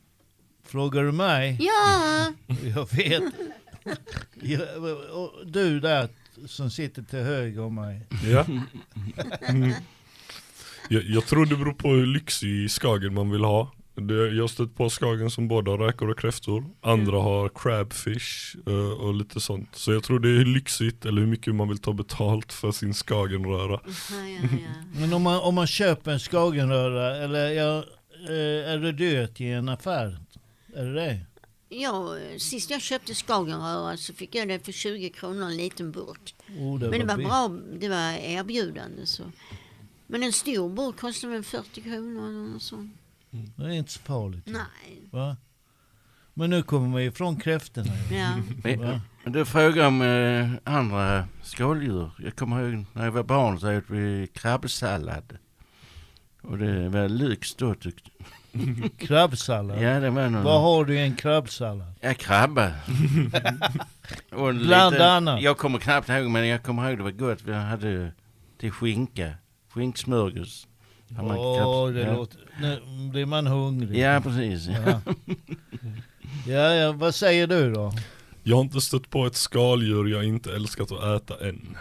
[0.68, 1.58] Frågar du mig?
[1.60, 2.34] Ja!
[2.76, 3.24] Jag vet.
[5.46, 6.10] Du där
[6.46, 8.02] som sitter till höger om mig.
[8.26, 8.46] Ja.
[9.42, 9.72] Mm.
[10.90, 13.72] Jag, jag tror det beror på hur lyxig skagen man vill ha.
[13.96, 16.66] Det, jag har stött på skagen som både har räkor och kräftor.
[16.82, 19.70] Andra har crabfish eh, och lite sånt.
[19.76, 22.94] Så jag tror det är lyxigt eller hur mycket man vill ta betalt för sin
[22.94, 23.80] skagenröra.
[23.86, 25.00] Ja, ja, ja.
[25.00, 27.78] Men om man, om man köper en skagenröra, eller
[28.30, 30.18] eh, är det dyrt i en affär?
[30.76, 31.20] Är det det?
[31.70, 36.36] Ja, sist jag köpte skagenröra så fick jag det för 20 kronor en liten burk.
[36.60, 37.48] Oh, det Men det var bra,
[37.80, 39.24] det var erbjudande så.
[40.08, 42.92] Men en stor burk kostar väl 40 kronor eller något sånt.
[43.30, 44.44] Det är inte så farligt.
[44.46, 45.10] Nej.
[45.12, 45.38] Va?
[46.34, 47.92] Men nu kommer vi ifrån kräftorna.
[48.12, 49.00] Ja.
[49.26, 52.12] Du frågar om eh, andra skaldjur.
[52.20, 55.38] Jag kommer ihåg när jag var barn så åt vi krabbsallad.
[56.42, 58.10] Och det var lyx då tyckte
[58.98, 59.82] Krabbsallad.
[59.82, 60.44] Ja, det var någon...
[60.44, 61.94] Vad har du i en krabbsallad?
[62.02, 62.72] Ja, krabba.
[64.32, 65.42] och en Bland liten- annat.
[65.42, 67.42] Jag kommer knappt ihåg, men jag kommer ihåg det var gott.
[67.44, 68.12] Vi hade
[68.60, 69.34] till skinka.
[69.74, 70.68] Skinksmörgås.
[71.10, 72.14] Krabbs- det ja.
[72.14, 72.40] låter...
[72.62, 73.98] Nu blir man hungrig.
[73.98, 74.68] Ja, precis.
[74.68, 75.02] Ja.
[76.48, 77.94] ja, ja, vad säger du då?
[78.44, 81.78] Jag har inte stött på ett skaldjur jag inte älskat att äta än.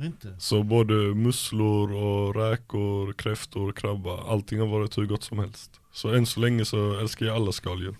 [0.00, 0.36] Inte?
[0.38, 5.80] Så både musslor och räkor, kräftor, krabba, allting har varit hur gott som helst.
[5.96, 7.96] Så än så länge så älskar jag alla skaldjur.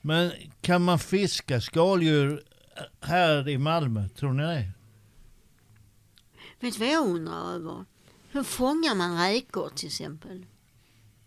[0.00, 2.42] Men kan man fiska skaldjur
[3.00, 4.08] här i Malmö?
[4.08, 4.70] Tror ni det?
[6.60, 7.84] Vet du vad jag undrar över?
[8.30, 10.46] Hur fångar man räkor till exempel?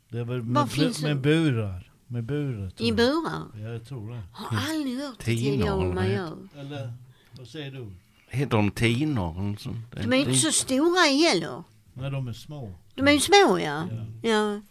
[0.09, 1.21] Det är väl med, finns bu- med det?
[1.21, 1.91] burar.
[2.07, 2.69] Med burar.
[2.69, 2.97] tror I jag.
[2.97, 3.43] burar?
[3.53, 4.21] Ja, jag tror det.
[4.31, 6.37] Har aldrig hört tidigare hur man eller gör.
[6.57, 6.93] Eller
[7.31, 7.91] vad säger du?
[8.29, 9.55] Heter de tinor?
[10.03, 11.63] De är ju inte så stora heller.
[11.93, 12.75] Nej, de är små.
[12.95, 13.87] De är ju små ja.
[13.91, 14.29] Ja.
[14.29, 14.61] ja.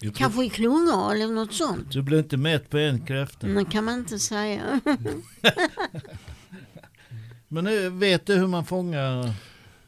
[0.00, 1.92] Tror, Kanske i klungor eller något sånt.
[1.92, 3.46] Du blir inte mätt på en kräfta.
[3.46, 4.80] Det kan man inte säga.
[7.48, 9.32] Men nu, vet du hur man fångar?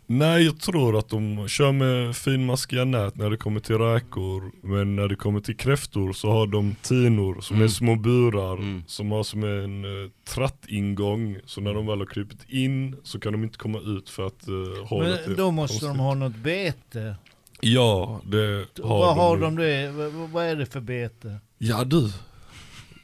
[0.07, 4.53] nej jag tror att de kör med finmaskiga nät när det kommer till räkor.
[4.63, 7.69] Men när det kommer till kräftor så har de tinor som är Mm.
[7.71, 8.53] små burar.
[8.57, 8.83] Mm.
[8.87, 11.37] Som har som en uh, trattingång.
[11.45, 14.49] Så när de väl har krypit in så kan de inte komma ut för att
[14.49, 15.89] uh, hålet Men är då måste konstigt.
[15.89, 17.15] de ha något bete.
[17.65, 19.21] Ja, det har Vad de.
[19.21, 19.91] har de det?
[19.91, 21.39] Vad, vad är det för bete?
[21.59, 22.13] Ja du.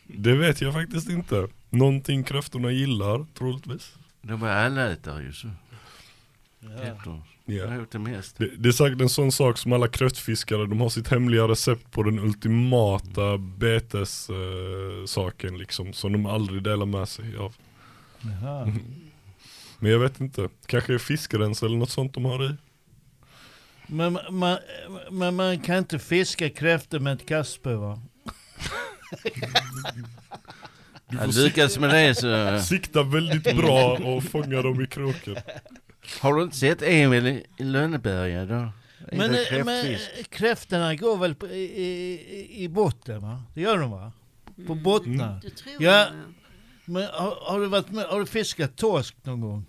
[0.06, 1.48] Det vet jag faktiskt inte.
[1.70, 3.92] Någonting kräftorna gillar troligtvis.
[4.22, 5.48] De var allätare ju så.
[6.60, 6.70] Ja.
[6.82, 7.22] Efter.
[7.44, 7.54] Ja.
[7.54, 8.38] Jag åt det mest.
[8.38, 11.90] Det, det är säkert en sån sak som alla kräftfiskare, de har sitt hemliga recept
[11.90, 15.92] på den ultimata betessaken saken liksom.
[15.92, 17.54] Som de aldrig delar med sig av.
[18.20, 18.72] Jaha.
[19.78, 20.48] Men jag vet inte.
[20.66, 22.54] Kanske är fiskrens eller något sånt de har i.
[23.90, 24.58] Men, man,
[25.10, 28.00] men man kan inte fiska kräftor med ett kastspö va?
[31.10, 32.60] Jag lyckades med det så...
[32.66, 35.36] Sikta väldigt bra och fånga dem i kroken.
[36.20, 38.68] Har du inte sett Emil i, Lönneberga då?
[39.12, 40.30] Men, eh, men kräftfisk?
[40.30, 43.42] kräftorna går väl på, i, i, botten va?
[43.54, 44.12] Det gör de va?
[44.66, 44.82] På Mm.
[44.82, 45.40] bottnar.
[45.42, 45.90] Det tror Ja.
[45.98, 46.08] jag.
[46.84, 49.66] Men har, har, du varit med, har du fiskat torsk någon gång?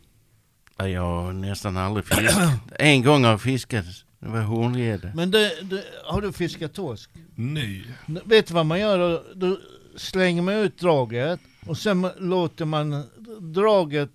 [0.78, 2.60] Ja, jag har nästan aldrig fiskat.
[2.80, 3.86] En gång har jag fiskat.
[4.20, 5.12] Det var horngädda.
[5.16, 7.10] Men det, det, har du fiskat torsk?
[7.36, 7.86] Nej.
[8.26, 9.24] Vet du vad man gör?
[9.36, 9.58] Då,
[9.96, 13.04] slänger man ut draget och sen låter man
[13.40, 14.10] draget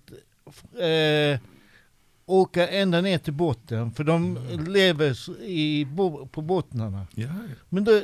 [0.79, 1.39] eh,
[2.25, 3.91] åka ända ner till botten.
[3.91, 7.07] För de lever s- i, bo, på bottnarna.
[7.15, 7.27] Ja.
[7.69, 8.01] Men då,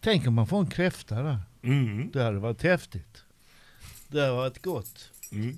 [0.00, 1.38] tänk om man får en kräfta där.
[1.62, 2.10] Mm.
[2.12, 3.22] Det hade varit häftigt.
[4.08, 5.10] Det hade varit gott.
[5.32, 5.56] Mm.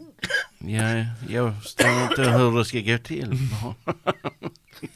[0.59, 3.33] Ja, jag förstår inte hur det ska gå till.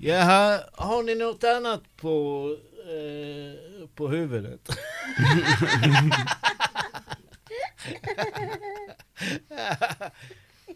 [0.00, 2.48] Jaha, har ni något annat på,
[2.84, 4.68] eh, på huvudet?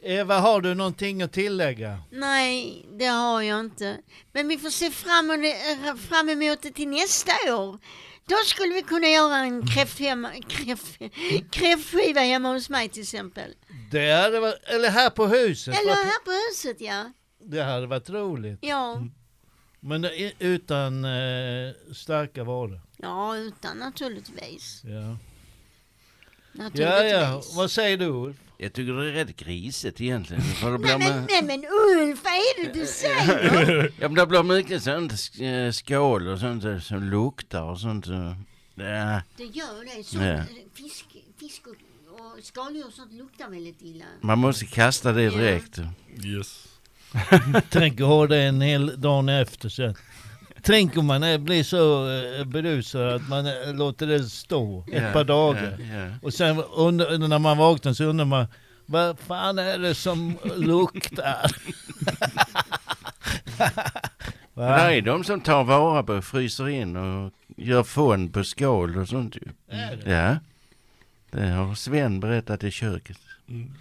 [0.02, 1.98] Eva, har du någonting att tillägga?
[2.10, 3.96] Nej, det har jag inte.
[4.32, 7.78] Men vi får se fram, eh, fram emot det till nästa år.
[8.28, 9.98] Då skulle vi kunna göra en kräft,
[11.50, 13.54] kräftskiva hemma hos mig till exempel.
[13.90, 15.80] Det hade varit, eller här på huset.
[15.80, 17.12] Eller här på huset, ja.
[17.44, 18.58] Det hade varit roligt.
[18.62, 19.02] Ja,
[19.80, 22.80] Men det- utan eh, starka varor.
[22.96, 24.82] ja utan naturligtvis.
[24.84, 24.90] Ja.
[24.92, 25.16] ja,
[26.52, 27.12] naturligtvis.
[27.12, 27.42] ja.
[27.56, 28.36] Vad säger du Ulf?
[28.60, 30.42] Jag tycker det är rätt grisigt egentligen.
[30.42, 33.92] För det blir Nej, men, nej men Ulf, vad är det du säger?
[34.00, 38.06] ja, men det blir mycket sånt eh, skål och sånt eh, som luktar och sånt.
[38.06, 38.36] så-
[38.74, 40.04] Ja, Det gör det.
[40.04, 40.42] Så, Ja.
[40.74, 41.06] Fisk,
[41.40, 41.72] fisk och,
[42.14, 44.04] och skaldjur och sånt luktar väldigt illa.
[44.20, 45.78] man måste kasta det direkt.
[46.24, 46.64] Yes.
[47.70, 49.94] Tänk att ha det en hel dag efter sen.
[50.62, 55.12] Tänk om man blir så eh, berusad att man eh, låter det stå ett Ja,
[55.12, 55.78] par dagar.
[55.80, 56.10] Ja, ja.
[56.22, 58.46] Och sen under, när man vaknar så undrar man
[58.86, 61.50] vad fan är det som luktar?
[64.54, 69.08] Det är de som tar vara på, fryser in och gör fond på skål och
[69.08, 69.42] sånt ju.
[69.70, 70.10] Det?
[70.10, 70.36] Ja.
[71.30, 73.18] Det har Sven berättat i köket.
[73.48, 73.74] Mm.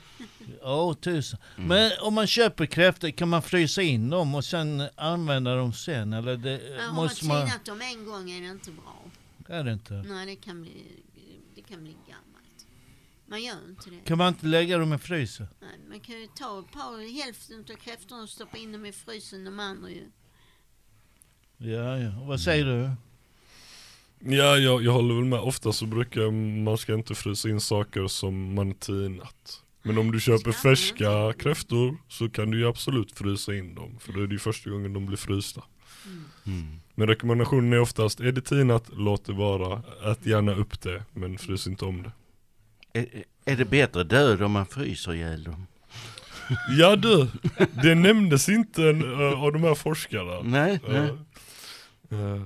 [0.68, 1.40] Ja, tusen.
[1.56, 6.14] Men om man köper kräftor, kan man frysa in dem och sen använda dem sen?
[6.14, 7.46] Eller det, Ja, har man måste man...
[7.48, 9.02] tinat dem en gång är det inte bra.
[9.58, 9.94] Är det inte?
[9.94, 10.72] Nej, det kan bli,
[11.56, 12.68] det kan bli gammalt.
[13.26, 14.00] Man gör inte det.
[14.06, 15.48] Kan man inte lägga dem i frysen?
[15.62, 18.92] Nej, man kan ju ta ett par, hälften av kräftorna och stoppa in dem i
[18.92, 20.06] frysen, de andra ju.
[21.58, 22.20] Ja, ja.
[22.22, 22.92] Och vad säger du?
[24.36, 25.40] Ja, jag, jag håller väl med.
[25.40, 26.32] Ofta så brukar
[26.64, 29.64] man ska inte frysa in saker som man tinat.
[29.88, 33.98] Men om du köper färska kräftor så kan du ju absolut frysa in dem.
[34.00, 35.64] För då är det ju första gången de blir frysta.
[36.46, 36.80] Mm.
[36.96, 39.82] Men rekommendationen är oftast, är det tinat, låt det vara.
[40.12, 42.12] Ät gärna upp det, men frys inte om det.
[43.00, 45.68] Är, är det bättre död om man fryser ihjäl dem?
[46.78, 47.28] Ja du,
[47.84, 50.42] det nämndes inte uh, av de här forskarna.
[50.44, 51.14] Nej, nej.
[52.12, 52.42] Eh, eh,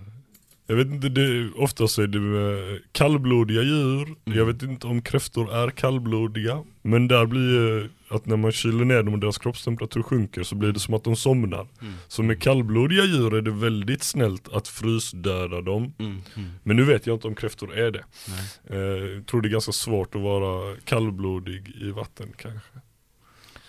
[0.72, 4.04] jag vet inte, det, oftast är det med kallblodiga djur.
[4.04, 4.38] Mm.
[4.38, 6.64] Jag vet inte om kräftor är kallblodiga.
[6.82, 10.56] Men där blir eh, att när man kyler ner dem och deras kroppstemperatur sjunker så
[10.56, 11.68] blir det som att de somnar.
[11.82, 11.94] Mm.
[12.08, 15.94] Så med kallblodiga djur är det väldigt snällt att frysdöda dem.
[16.00, 16.50] Mm, mm.
[16.64, 18.04] Men nu vet jag inte om kräftor är det.
[18.30, 18.80] Nej.
[18.80, 22.80] Eh, jag tror det är ganska svårt att vara kallblodig i vatten kanske.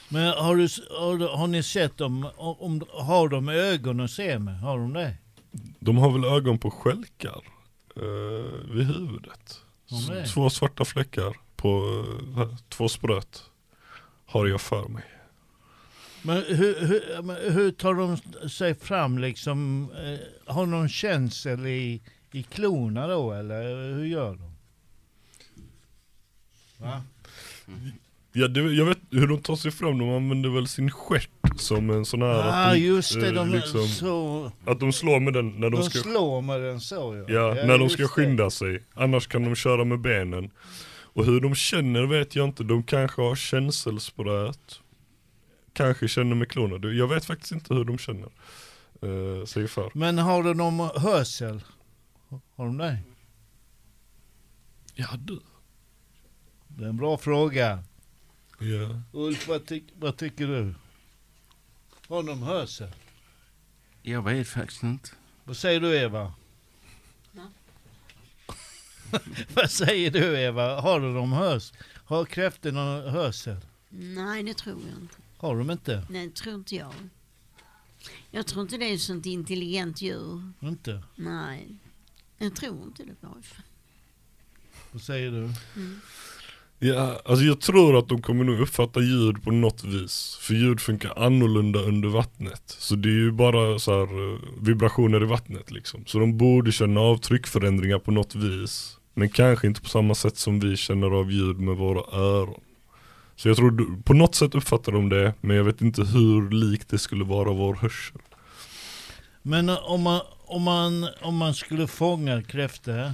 [0.09, 2.29] Men har, du, har, har ni sett dem?
[2.37, 4.61] Om, har de ögon att se med?
[4.61, 5.17] Har de det?
[5.79, 7.45] De har väl ögon på skälkar
[7.97, 9.61] eh, vid huvudet.
[9.89, 12.05] De Två svarta fläckar på
[12.37, 13.51] eh, två spröt.
[14.27, 15.05] Har jag för mig.
[16.23, 18.17] Men hur, hur, men hur tar de
[18.49, 19.89] sig fram liksom?
[19.93, 24.53] Eh, har någon känsel i, i klorna då eller hur gör de?
[26.77, 27.03] Va?
[28.33, 31.91] Ja, det, jag vet hur de tar sig fram, de använder väl sin stjärt som
[31.91, 32.29] en sån här...
[32.29, 35.71] att Ah de, just det, eh, de, liksom, så, Att de slår med den när
[35.71, 35.99] de, de ska...
[35.99, 37.35] slår med den så ja.
[37.35, 38.09] Ja, när de ska det.
[38.09, 38.83] skynda sig.
[38.95, 40.51] Annars kan de köra med benen.
[41.15, 42.65] Och hur de känner vet jag inte.
[42.65, 44.81] De kanske har känselspröt.
[45.73, 46.79] Kanske känner med klorna.
[46.79, 48.29] Du, Jag vet faktiskt inte hur de känner.
[49.05, 49.91] Uh, sig för.
[49.95, 51.63] Men har de någon hörsel?
[52.57, 52.99] Har de det?
[54.95, 55.41] Ja du.
[56.69, 57.85] Det är en bra fråga.
[58.63, 59.01] Ja.
[59.13, 60.75] Ulf, vad, tyck, vad tycker du?
[62.09, 62.89] Har de hörsel?
[64.03, 65.11] Jag vet faktiskt inte.
[65.45, 66.33] Vad säger du Eva?
[67.33, 67.49] Va?
[69.55, 70.81] vad säger du Eva?
[70.81, 71.73] Har de någon hörs?
[72.05, 73.57] Har kräftor någon hörsel?
[73.89, 75.17] Nej, det tror jag inte.
[75.37, 76.07] Har de inte?
[76.11, 76.95] Nej, det tror inte jag.
[78.31, 80.53] Jag tror inte det är ett sånt intelligent djur.
[80.61, 81.03] Inte?
[81.15, 81.77] Nej,
[82.39, 83.43] jag tror inte det fall.
[84.93, 85.51] Vad säger du?
[86.85, 90.39] Ja, alltså jag tror att de kommer nog uppfatta ljud på något vis.
[90.41, 92.63] För ljud funkar annorlunda under vattnet.
[92.67, 96.05] Så det är ju bara så här eh, vibrationer i vattnet liksom.
[96.07, 98.99] Så de borde känna av tryckförändringar på något vis.
[99.15, 102.61] Men kanske inte på samma sätt som vi känner av ljud med våra öron.
[103.37, 106.89] Så jag tror på något sätt uppfattar de det, men jag vet inte hur likt
[106.89, 108.21] det skulle vara vår hörsel.
[109.43, 113.13] Men eh, om man, om man, om man skulle fånga kräftor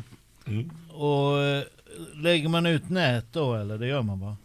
[0.48, 0.70] Mm.
[0.88, 1.62] och eh,
[2.14, 3.78] lägger man ut nät då eller?
[3.78, 4.36] Det gör man va?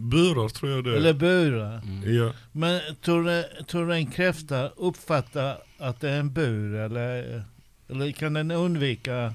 [0.00, 1.14] Burar tror jag det Eller är.
[1.14, 1.80] burar?
[2.04, 2.32] Ja.
[2.52, 7.42] Men tror du, tror en kräfta uppfattar att det är en bur eller,
[7.88, 9.34] eller kan den undvika att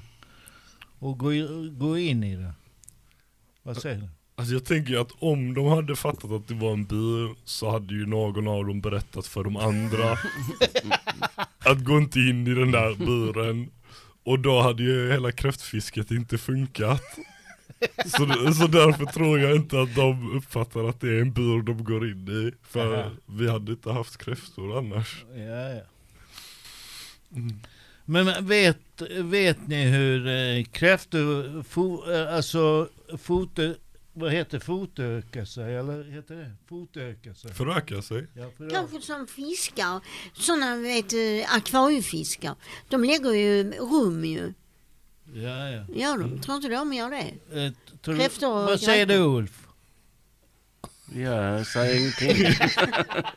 [1.18, 1.30] gå,
[1.70, 2.52] gå in i det?
[3.62, 4.08] Vad säger du?
[4.34, 7.94] Alltså jag tänker att om de hade fattat att det var en bur så hade
[7.94, 10.12] ju någon av dem berättat för de andra
[11.58, 13.70] att gå inte in i den där buren.
[14.24, 17.02] Och då hade ju hela kräftfisket inte funkat.
[18.06, 21.84] Så, så därför tror jag inte att de uppfattar att det är en bur de
[21.84, 22.52] går in i.
[22.62, 23.10] För Aha.
[23.26, 25.24] vi hade inte haft kräftor annars.
[25.34, 25.82] Ja, ja.
[27.36, 27.60] Mm.
[28.04, 33.74] Men vet, vet ni hur eh, kräftor, fo, eh, alltså foto,
[34.12, 35.76] vad heter fotöka sig?
[35.76, 37.54] Eller heter det fotöka sig?
[37.54, 38.26] Föröka sig.
[38.34, 40.00] Ja, för Kanske som fiskar,
[40.34, 42.54] sådana vet du, akvariefiskar.
[42.88, 44.52] De lägger ju rum ju.
[45.34, 45.84] ja, ja.
[45.94, 46.40] Gör de?
[46.40, 47.60] Tror inte de gör det?
[47.66, 48.16] Eh, du-
[48.50, 49.16] vad säger du.
[49.18, 49.66] Ulf?
[51.14, 52.46] Ja, jag säger ingenting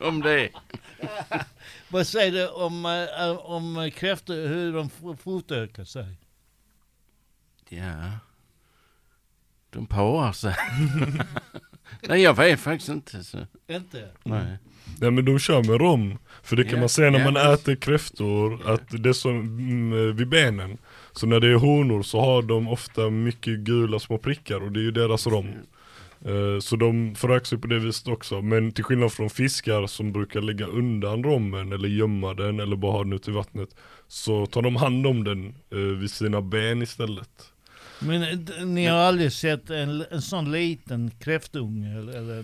[0.08, 0.50] om det.
[1.88, 6.16] Vad säger du om, eh, om kräftor, hur de fotökar sig?
[7.68, 8.12] Ja.
[9.76, 10.54] De parar sig.
[12.08, 13.24] Nej, jag vet faktiskt inte.
[13.24, 13.38] Så.
[13.70, 14.08] Inte?
[14.24, 14.58] Nej.
[15.00, 16.18] Nej men de kör med rom.
[16.42, 17.62] För det kan Ja, man se när ja, man visst.
[17.68, 20.78] äter kräftor, att det är som mm, vid benen.
[21.12, 24.80] Så när det är honor så har de ofta mycket gula små prickar och det
[24.80, 25.46] är ju deras rom.
[26.24, 28.42] Eh, Så de förökar sig på det viset också.
[28.42, 32.92] Men till skillnad från fiskar som brukar lägga undan rommen eller gömma den eller bara
[32.92, 33.68] ha den ute i vattnet.
[34.08, 37.52] Så tar de hand om den eh, vid sina ben istället.
[37.98, 42.42] Men eh, ni har aldrig sett en, en sån liten kräftunge eller, eller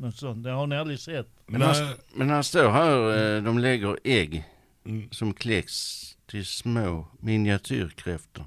[0.00, 0.44] något sånt?
[0.44, 1.28] Det har ni aldrig sett?
[1.46, 1.74] Men han,
[2.14, 4.44] men han står här, eh, de lägger ägg
[4.86, 5.08] Mm.
[5.10, 8.44] som kläcks till små miniatyrkräftor.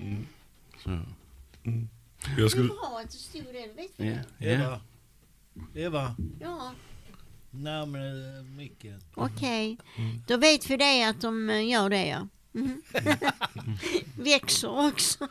[0.00, 0.26] Mm.
[0.84, 0.90] Så,
[2.36, 2.68] Jag Det skulle,
[3.02, 4.46] att det stod det, vet du ja, det?
[4.46, 4.50] ja.
[4.50, 4.80] Eva?
[5.74, 6.16] Eva?
[6.40, 6.72] Ja,
[7.50, 9.00] Närmare micken.
[9.14, 9.76] okej.
[10.26, 12.28] Då vet vi det att de eh, gör det ja.
[12.52, 12.82] Mhm.
[14.16, 15.28] Växer också.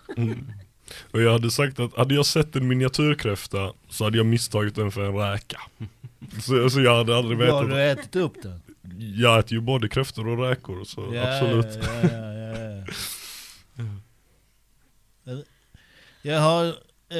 [1.12, 4.92] och jag hade sagt att hade jag sett en miniatyrkräfta så hade jag misstagit den
[4.92, 5.62] för en räka.
[6.42, 8.00] Så, så jag hade aldrig Har du vetat.
[8.06, 8.62] ätit upp den?
[9.16, 11.80] Jag äter ju både kräftor och räkor så absolut.
[11.84, 12.86] Ja, ja, ja,
[15.26, 15.38] ja.
[16.22, 16.66] Jag har,
[17.10, 17.20] eh,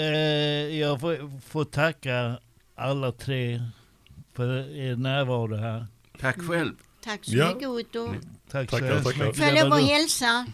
[0.80, 2.40] jag får, får tacka
[2.76, 3.62] alla tre
[4.34, 5.86] för er närvaro här.
[6.20, 6.74] Tack själv.
[7.04, 7.54] Tack så Ja.
[7.54, 8.14] mycket Otto.
[8.52, 9.26] Tack Tackar, så hemskt tackar.
[9.26, 9.38] mycket.
[9.38, 10.46] Får jag lov att hälsa?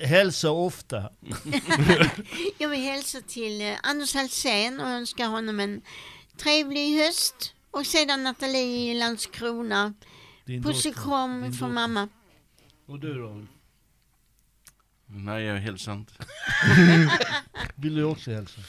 [0.00, 1.10] Hälsa ofta.
[2.58, 5.82] Jag vill hälsa till eh, Anders Halsén och önska honom en
[6.36, 7.54] trevlig höst.
[7.70, 9.94] Och sedan Nathalie i Landskrona.
[10.62, 12.08] Puss och kram från mamma.
[12.86, 13.46] Och du då?
[15.06, 16.12] Nej, jag hälsar inte.
[17.74, 18.60] Vill du också hälsa?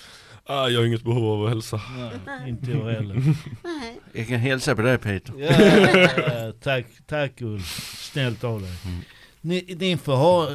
[0.48, 1.82] Ah, jag har inget behov av att hälsa.
[2.26, 3.16] Nej, inte jag heller.
[3.64, 4.00] Nej.
[4.14, 5.34] Jag kan hälsa på dig Peter.
[5.40, 7.98] Ja, tack, tack Ulf.
[8.12, 8.74] Snällt av dig.
[8.86, 9.00] Mm.
[9.42, 10.50] Ni, ni får ha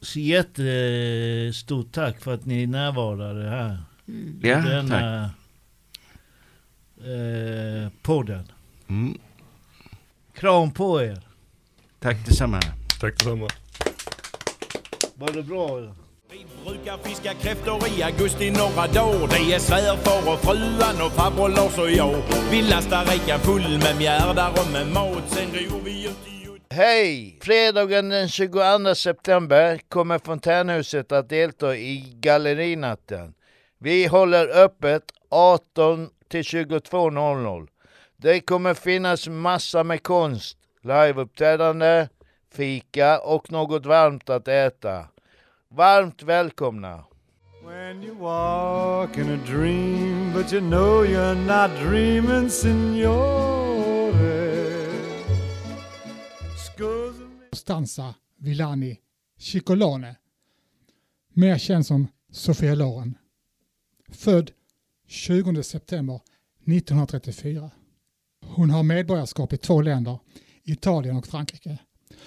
[0.00, 3.82] så jättestort tack för att ni närvarade här.
[4.08, 4.40] Mm.
[4.42, 4.66] Ja, tack.
[4.66, 5.24] denna
[7.04, 8.52] eh, podden.
[8.88, 9.18] Mm.
[10.34, 11.20] Kram på er.
[11.98, 12.60] Tack detsamma.
[13.00, 13.48] Tack detsamma.
[15.14, 15.94] Var det bra?
[16.36, 19.28] Vi brukar fiska kräftor i augusti några dagar.
[19.28, 22.22] Det är svärfar och fruan och farbror Lars och jag.
[22.50, 25.22] Vi lastar räkan full med mjärdar och med mat.
[25.26, 26.74] Sen ror vi ut i.
[26.74, 27.38] Hej!
[27.42, 33.34] Fredagen den 22 september kommer Fontänhuset att delta i gallerinatten.
[33.78, 37.68] Vi håller öppet 18 till 22.00.
[38.16, 42.08] Det kommer finnas massa med konst, liveuppträdande,
[42.54, 45.06] fika och något varmt att äta.
[45.68, 47.04] Varmt välkomna!
[47.64, 53.66] When you walk in a dream, but you know you're not dreaming, signore.
[57.52, 58.98] Stanza Villani
[59.38, 60.16] Ciccolone.
[61.32, 63.18] Mer känd som Sofia Loren.
[64.08, 64.50] Född
[65.06, 66.20] 20 september
[66.66, 67.70] 1934.
[68.44, 70.18] Hon har medborgarskap i två länder,
[70.64, 71.78] Italien och Frankrike.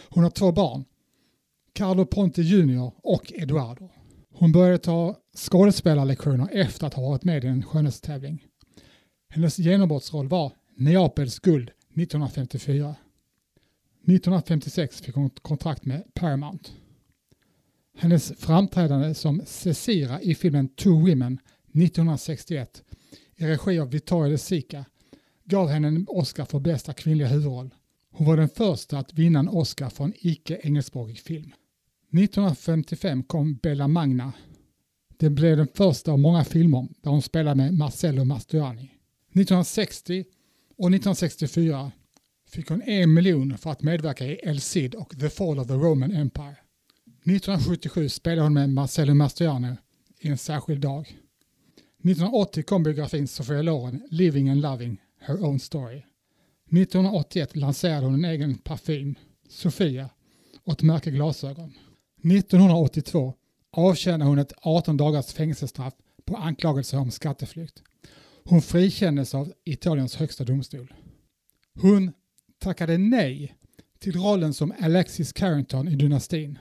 [0.09, 0.85] Hon har två barn,
[1.79, 3.89] Carlo Ponte Jr och Eduardo.
[4.33, 8.45] Hon började ta skådespelarlektioner efter att ha varit med i en skönhetstävling.
[9.29, 12.95] Hennes genombrottsroll var Neapels guld 1954.
[14.03, 16.71] 1956 fick hon kontrakt med Paramount.
[17.97, 22.83] Hennes framträdande som Cecira i filmen Two Women 1961
[23.35, 24.85] i regi av Vittorio De Sica
[25.45, 27.69] gav henne en Oscar för bästa kvinnliga huvudroll.
[28.11, 31.53] Hon var den första att vinna en Oscar för en icke-engelskspråkig film.
[32.11, 34.33] 1955 kom Bella Magna.
[35.17, 38.81] Det blev den första av många filmer där hon spelade med Marcello Mastroianni.
[38.81, 40.25] 1960
[40.77, 41.91] och 1964
[42.47, 45.73] fick hon en miljon för att medverka i El Cid och The Fall of the
[45.73, 46.55] Roman Empire.
[47.07, 49.75] 1977 spelade hon med Marcello Mastroianni
[50.19, 51.17] i En särskild dag.
[52.03, 56.03] 1980 kom biografin Sofia Loren Living and Loving Her Own Story.
[56.71, 59.15] 1981 lanserade hon en egen parfym,
[59.49, 60.09] Sofia,
[60.63, 61.73] och ett märke glasögon.
[62.21, 63.33] 1982
[63.71, 65.93] avtjänade hon ett 18 dagars fängelsestraff
[66.25, 67.83] på anklagelse om skatteflykt.
[68.43, 70.93] Hon frikändes av Italiens högsta domstol.
[71.81, 72.11] Hon
[72.59, 73.55] tackade nej
[73.99, 76.59] till rollen som Alexis Carrington i Dynastin.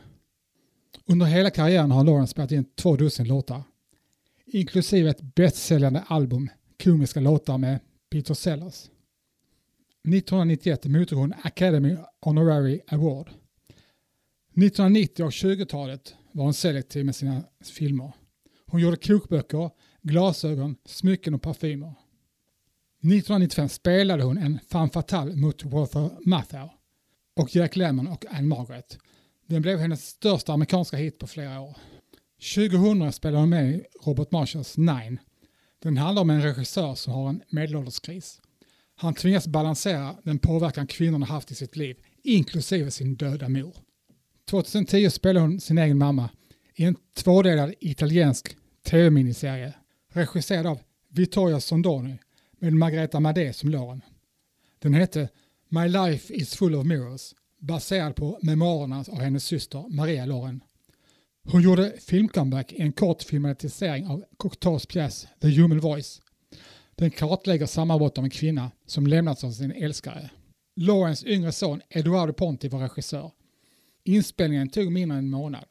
[1.06, 3.62] Under hela karriären har Lauren spelat in två dussin låtar,
[4.46, 6.48] inklusive ett bästsäljande album,
[6.82, 7.80] komiska låtar med
[8.10, 8.90] Peter Sellers.
[10.08, 13.30] 1991 mottog hon Academy Honorary Award.
[14.58, 18.12] 1990 och 20-talet var hon selektiv med sina filmer.
[18.66, 19.70] Hon gjorde kokböcker,
[20.02, 21.94] glasögon, smycken och parfymer.
[22.98, 26.68] 1995 spelade hon en femme fatale mot Walter Matthau
[27.36, 28.98] och Jack Lemmon och Anne Margaret.
[29.46, 31.76] Den blev hennes största amerikanska hit på flera år.
[32.54, 35.18] 2000 spelade hon med i Robert Marshalls Nine.
[35.82, 38.40] Den handlar om en regissör som har en medelålderskris.
[38.96, 43.87] Han tvingas balansera den påverkan kvinnorna haft i sitt liv, inklusive sin döda mor.
[44.50, 46.30] 2010 spelade hon sin egen mamma
[46.74, 49.72] i en tvådelad italiensk tv-miniserie
[50.12, 50.78] regisserad av
[51.08, 52.18] Vittorio Sondoni
[52.58, 54.02] med Margareta Madé som Lauren.
[54.78, 55.28] Den hette
[55.68, 60.60] My Life is full of mirrors baserad på memoarerna av hennes syster Maria Lauren.
[61.44, 66.20] Hon gjorde filmcomeback i en kort filmatisering av Cocteaus pjäs The Human Voice.
[66.94, 70.30] Den kartlägger sammanbrott av en kvinna som lämnats av sin älskare.
[70.76, 73.30] Laurens yngre son Eduardo Ponti var regissör.
[74.08, 75.64] Inspelningen tog mindre än en månad.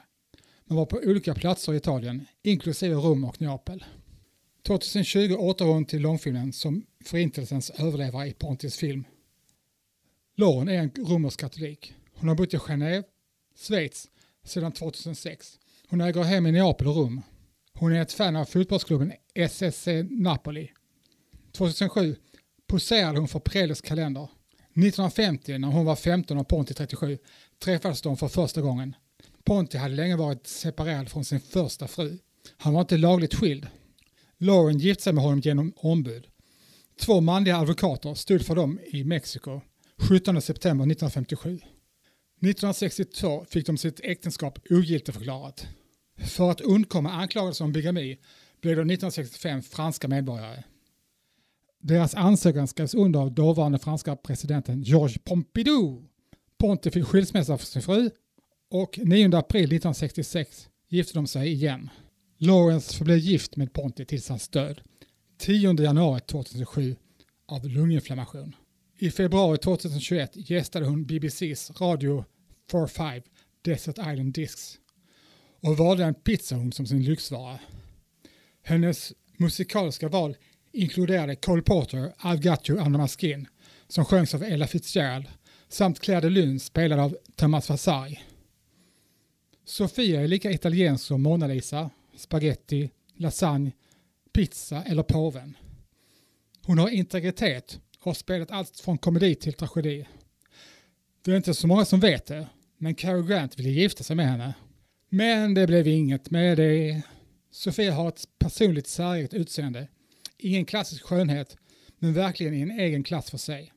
[0.66, 3.86] Man var på olika platser i Italien, inklusive Rom och Neapel.
[4.68, 9.04] 2020 återgår hon till långfilmen som Förintelsens överlevare i Pontis film.
[10.36, 11.94] Lauren är en romersk katolik.
[12.14, 13.04] Hon har bott i Genève,
[13.56, 14.08] Schweiz,
[14.44, 15.60] sedan 2006.
[15.88, 17.22] Hon äger hem i Neapel och Rom.
[17.74, 20.72] Hon är ett fan av fotbollsklubben SSC Napoli.
[21.52, 22.16] 2007
[22.68, 24.30] poserade hon för Preles kalender.
[24.78, 27.18] 1950 när hon var 15 och Ponti 37
[27.60, 28.96] träffades de för första gången.
[29.44, 32.18] Ponti hade länge varit separerad från sin första fru.
[32.58, 33.68] Han var inte lagligt skild.
[34.38, 36.28] Lauren gifte sig med honom genom ombud.
[37.00, 39.62] Två manliga advokater stod för dem i Mexiko
[39.98, 41.50] 17 september 1957.
[41.50, 45.68] 1962 fick de sitt äktenskap ogiltigförklarat.
[46.18, 48.18] För att undkomma anklagelser om bigami
[48.62, 50.64] blev de 1965 franska medborgare.
[51.80, 56.07] Deras ansökan skrevs under av dåvarande franska presidenten Georges Pompidou.
[56.58, 58.10] Ponti fick skilsmässa från sin fru
[58.72, 61.90] och 9 april 1966 gifte de sig igen.
[62.38, 64.82] Lawrence förblev gift med Ponti tills hans död
[65.38, 66.96] 10 januari 2007
[67.48, 68.56] av lunginflammation.
[69.00, 72.26] I februari 2021 gästade hon BBCs Radio
[72.72, 73.22] 45
[73.62, 74.80] Desert Island Discs
[75.62, 77.60] och valde en pizzaugn som sin lyxvara.
[78.64, 80.38] Hennes musikaliska val
[80.72, 83.48] inkluderade Cole Porter, I've got you under my skin,
[83.88, 85.26] som sjöngs av Ella Fitzgerald,
[85.70, 88.20] samt Claire de Lune spelad av Thomas Vasari.
[89.66, 93.72] Sofia är lika italiensk som Mona Lisa, spaghetti, lasagne,
[94.34, 95.58] pizza eller påven.
[96.66, 100.08] Hon har integritet och har spelat allt från komedi till tragedi.
[101.26, 102.48] Det är inte så många som vet det,
[102.78, 104.54] men Cary Grant ville gifta sig med henne.
[105.10, 107.02] Men det blev inget med det.
[107.52, 109.88] Sofia har ett personligt säreget utseende.
[110.38, 111.58] Ingen klassisk skönhet,
[112.00, 113.74] men verkligen i en egen klass för sig.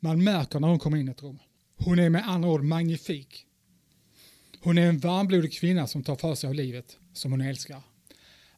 [0.00, 1.38] Man märker när hon kommer in i ett rum.
[1.76, 3.46] Hon är med andra ord magnifik.
[4.62, 7.82] Hon är en varmblodig kvinna som tar för sig av livet, som hon älskar.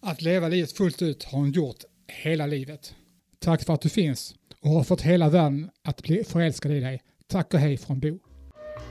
[0.01, 2.95] Att leva livet fullt ut har hon gjort hela livet.
[3.39, 7.03] Tack för att du finns och har fått hela världen att bli förälskad i dig.
[7.27, 8.19] Tack och hej från Bo.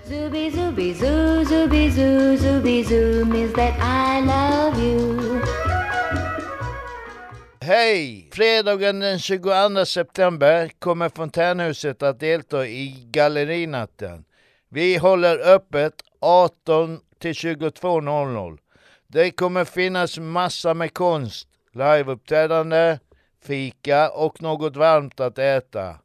[0.08, 5.61] Zubi zubi zoo, zubi zoo, zubi zoo means that I love you.
[7.64, 8.30] Hej!
[8.34, 14.26] Fredagen den 22 september kommer Fontänhuset att delta i Gallerinatten.
[14.70, 18.58] Vi håller öppet 18 till 22.00.
[19.08, 23.00] Det kommer finnas massa med konst, liveuppträdande,
[23.44, 25.96] fika och något varmt att äta.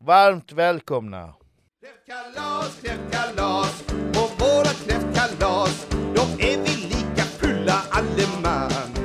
[0.00, 1.34] Varmt välkomna!
[1.80, 8.99] Kräftkalas, kräftkalas, på våra kräftkalas Då är vi lika fulla allesammans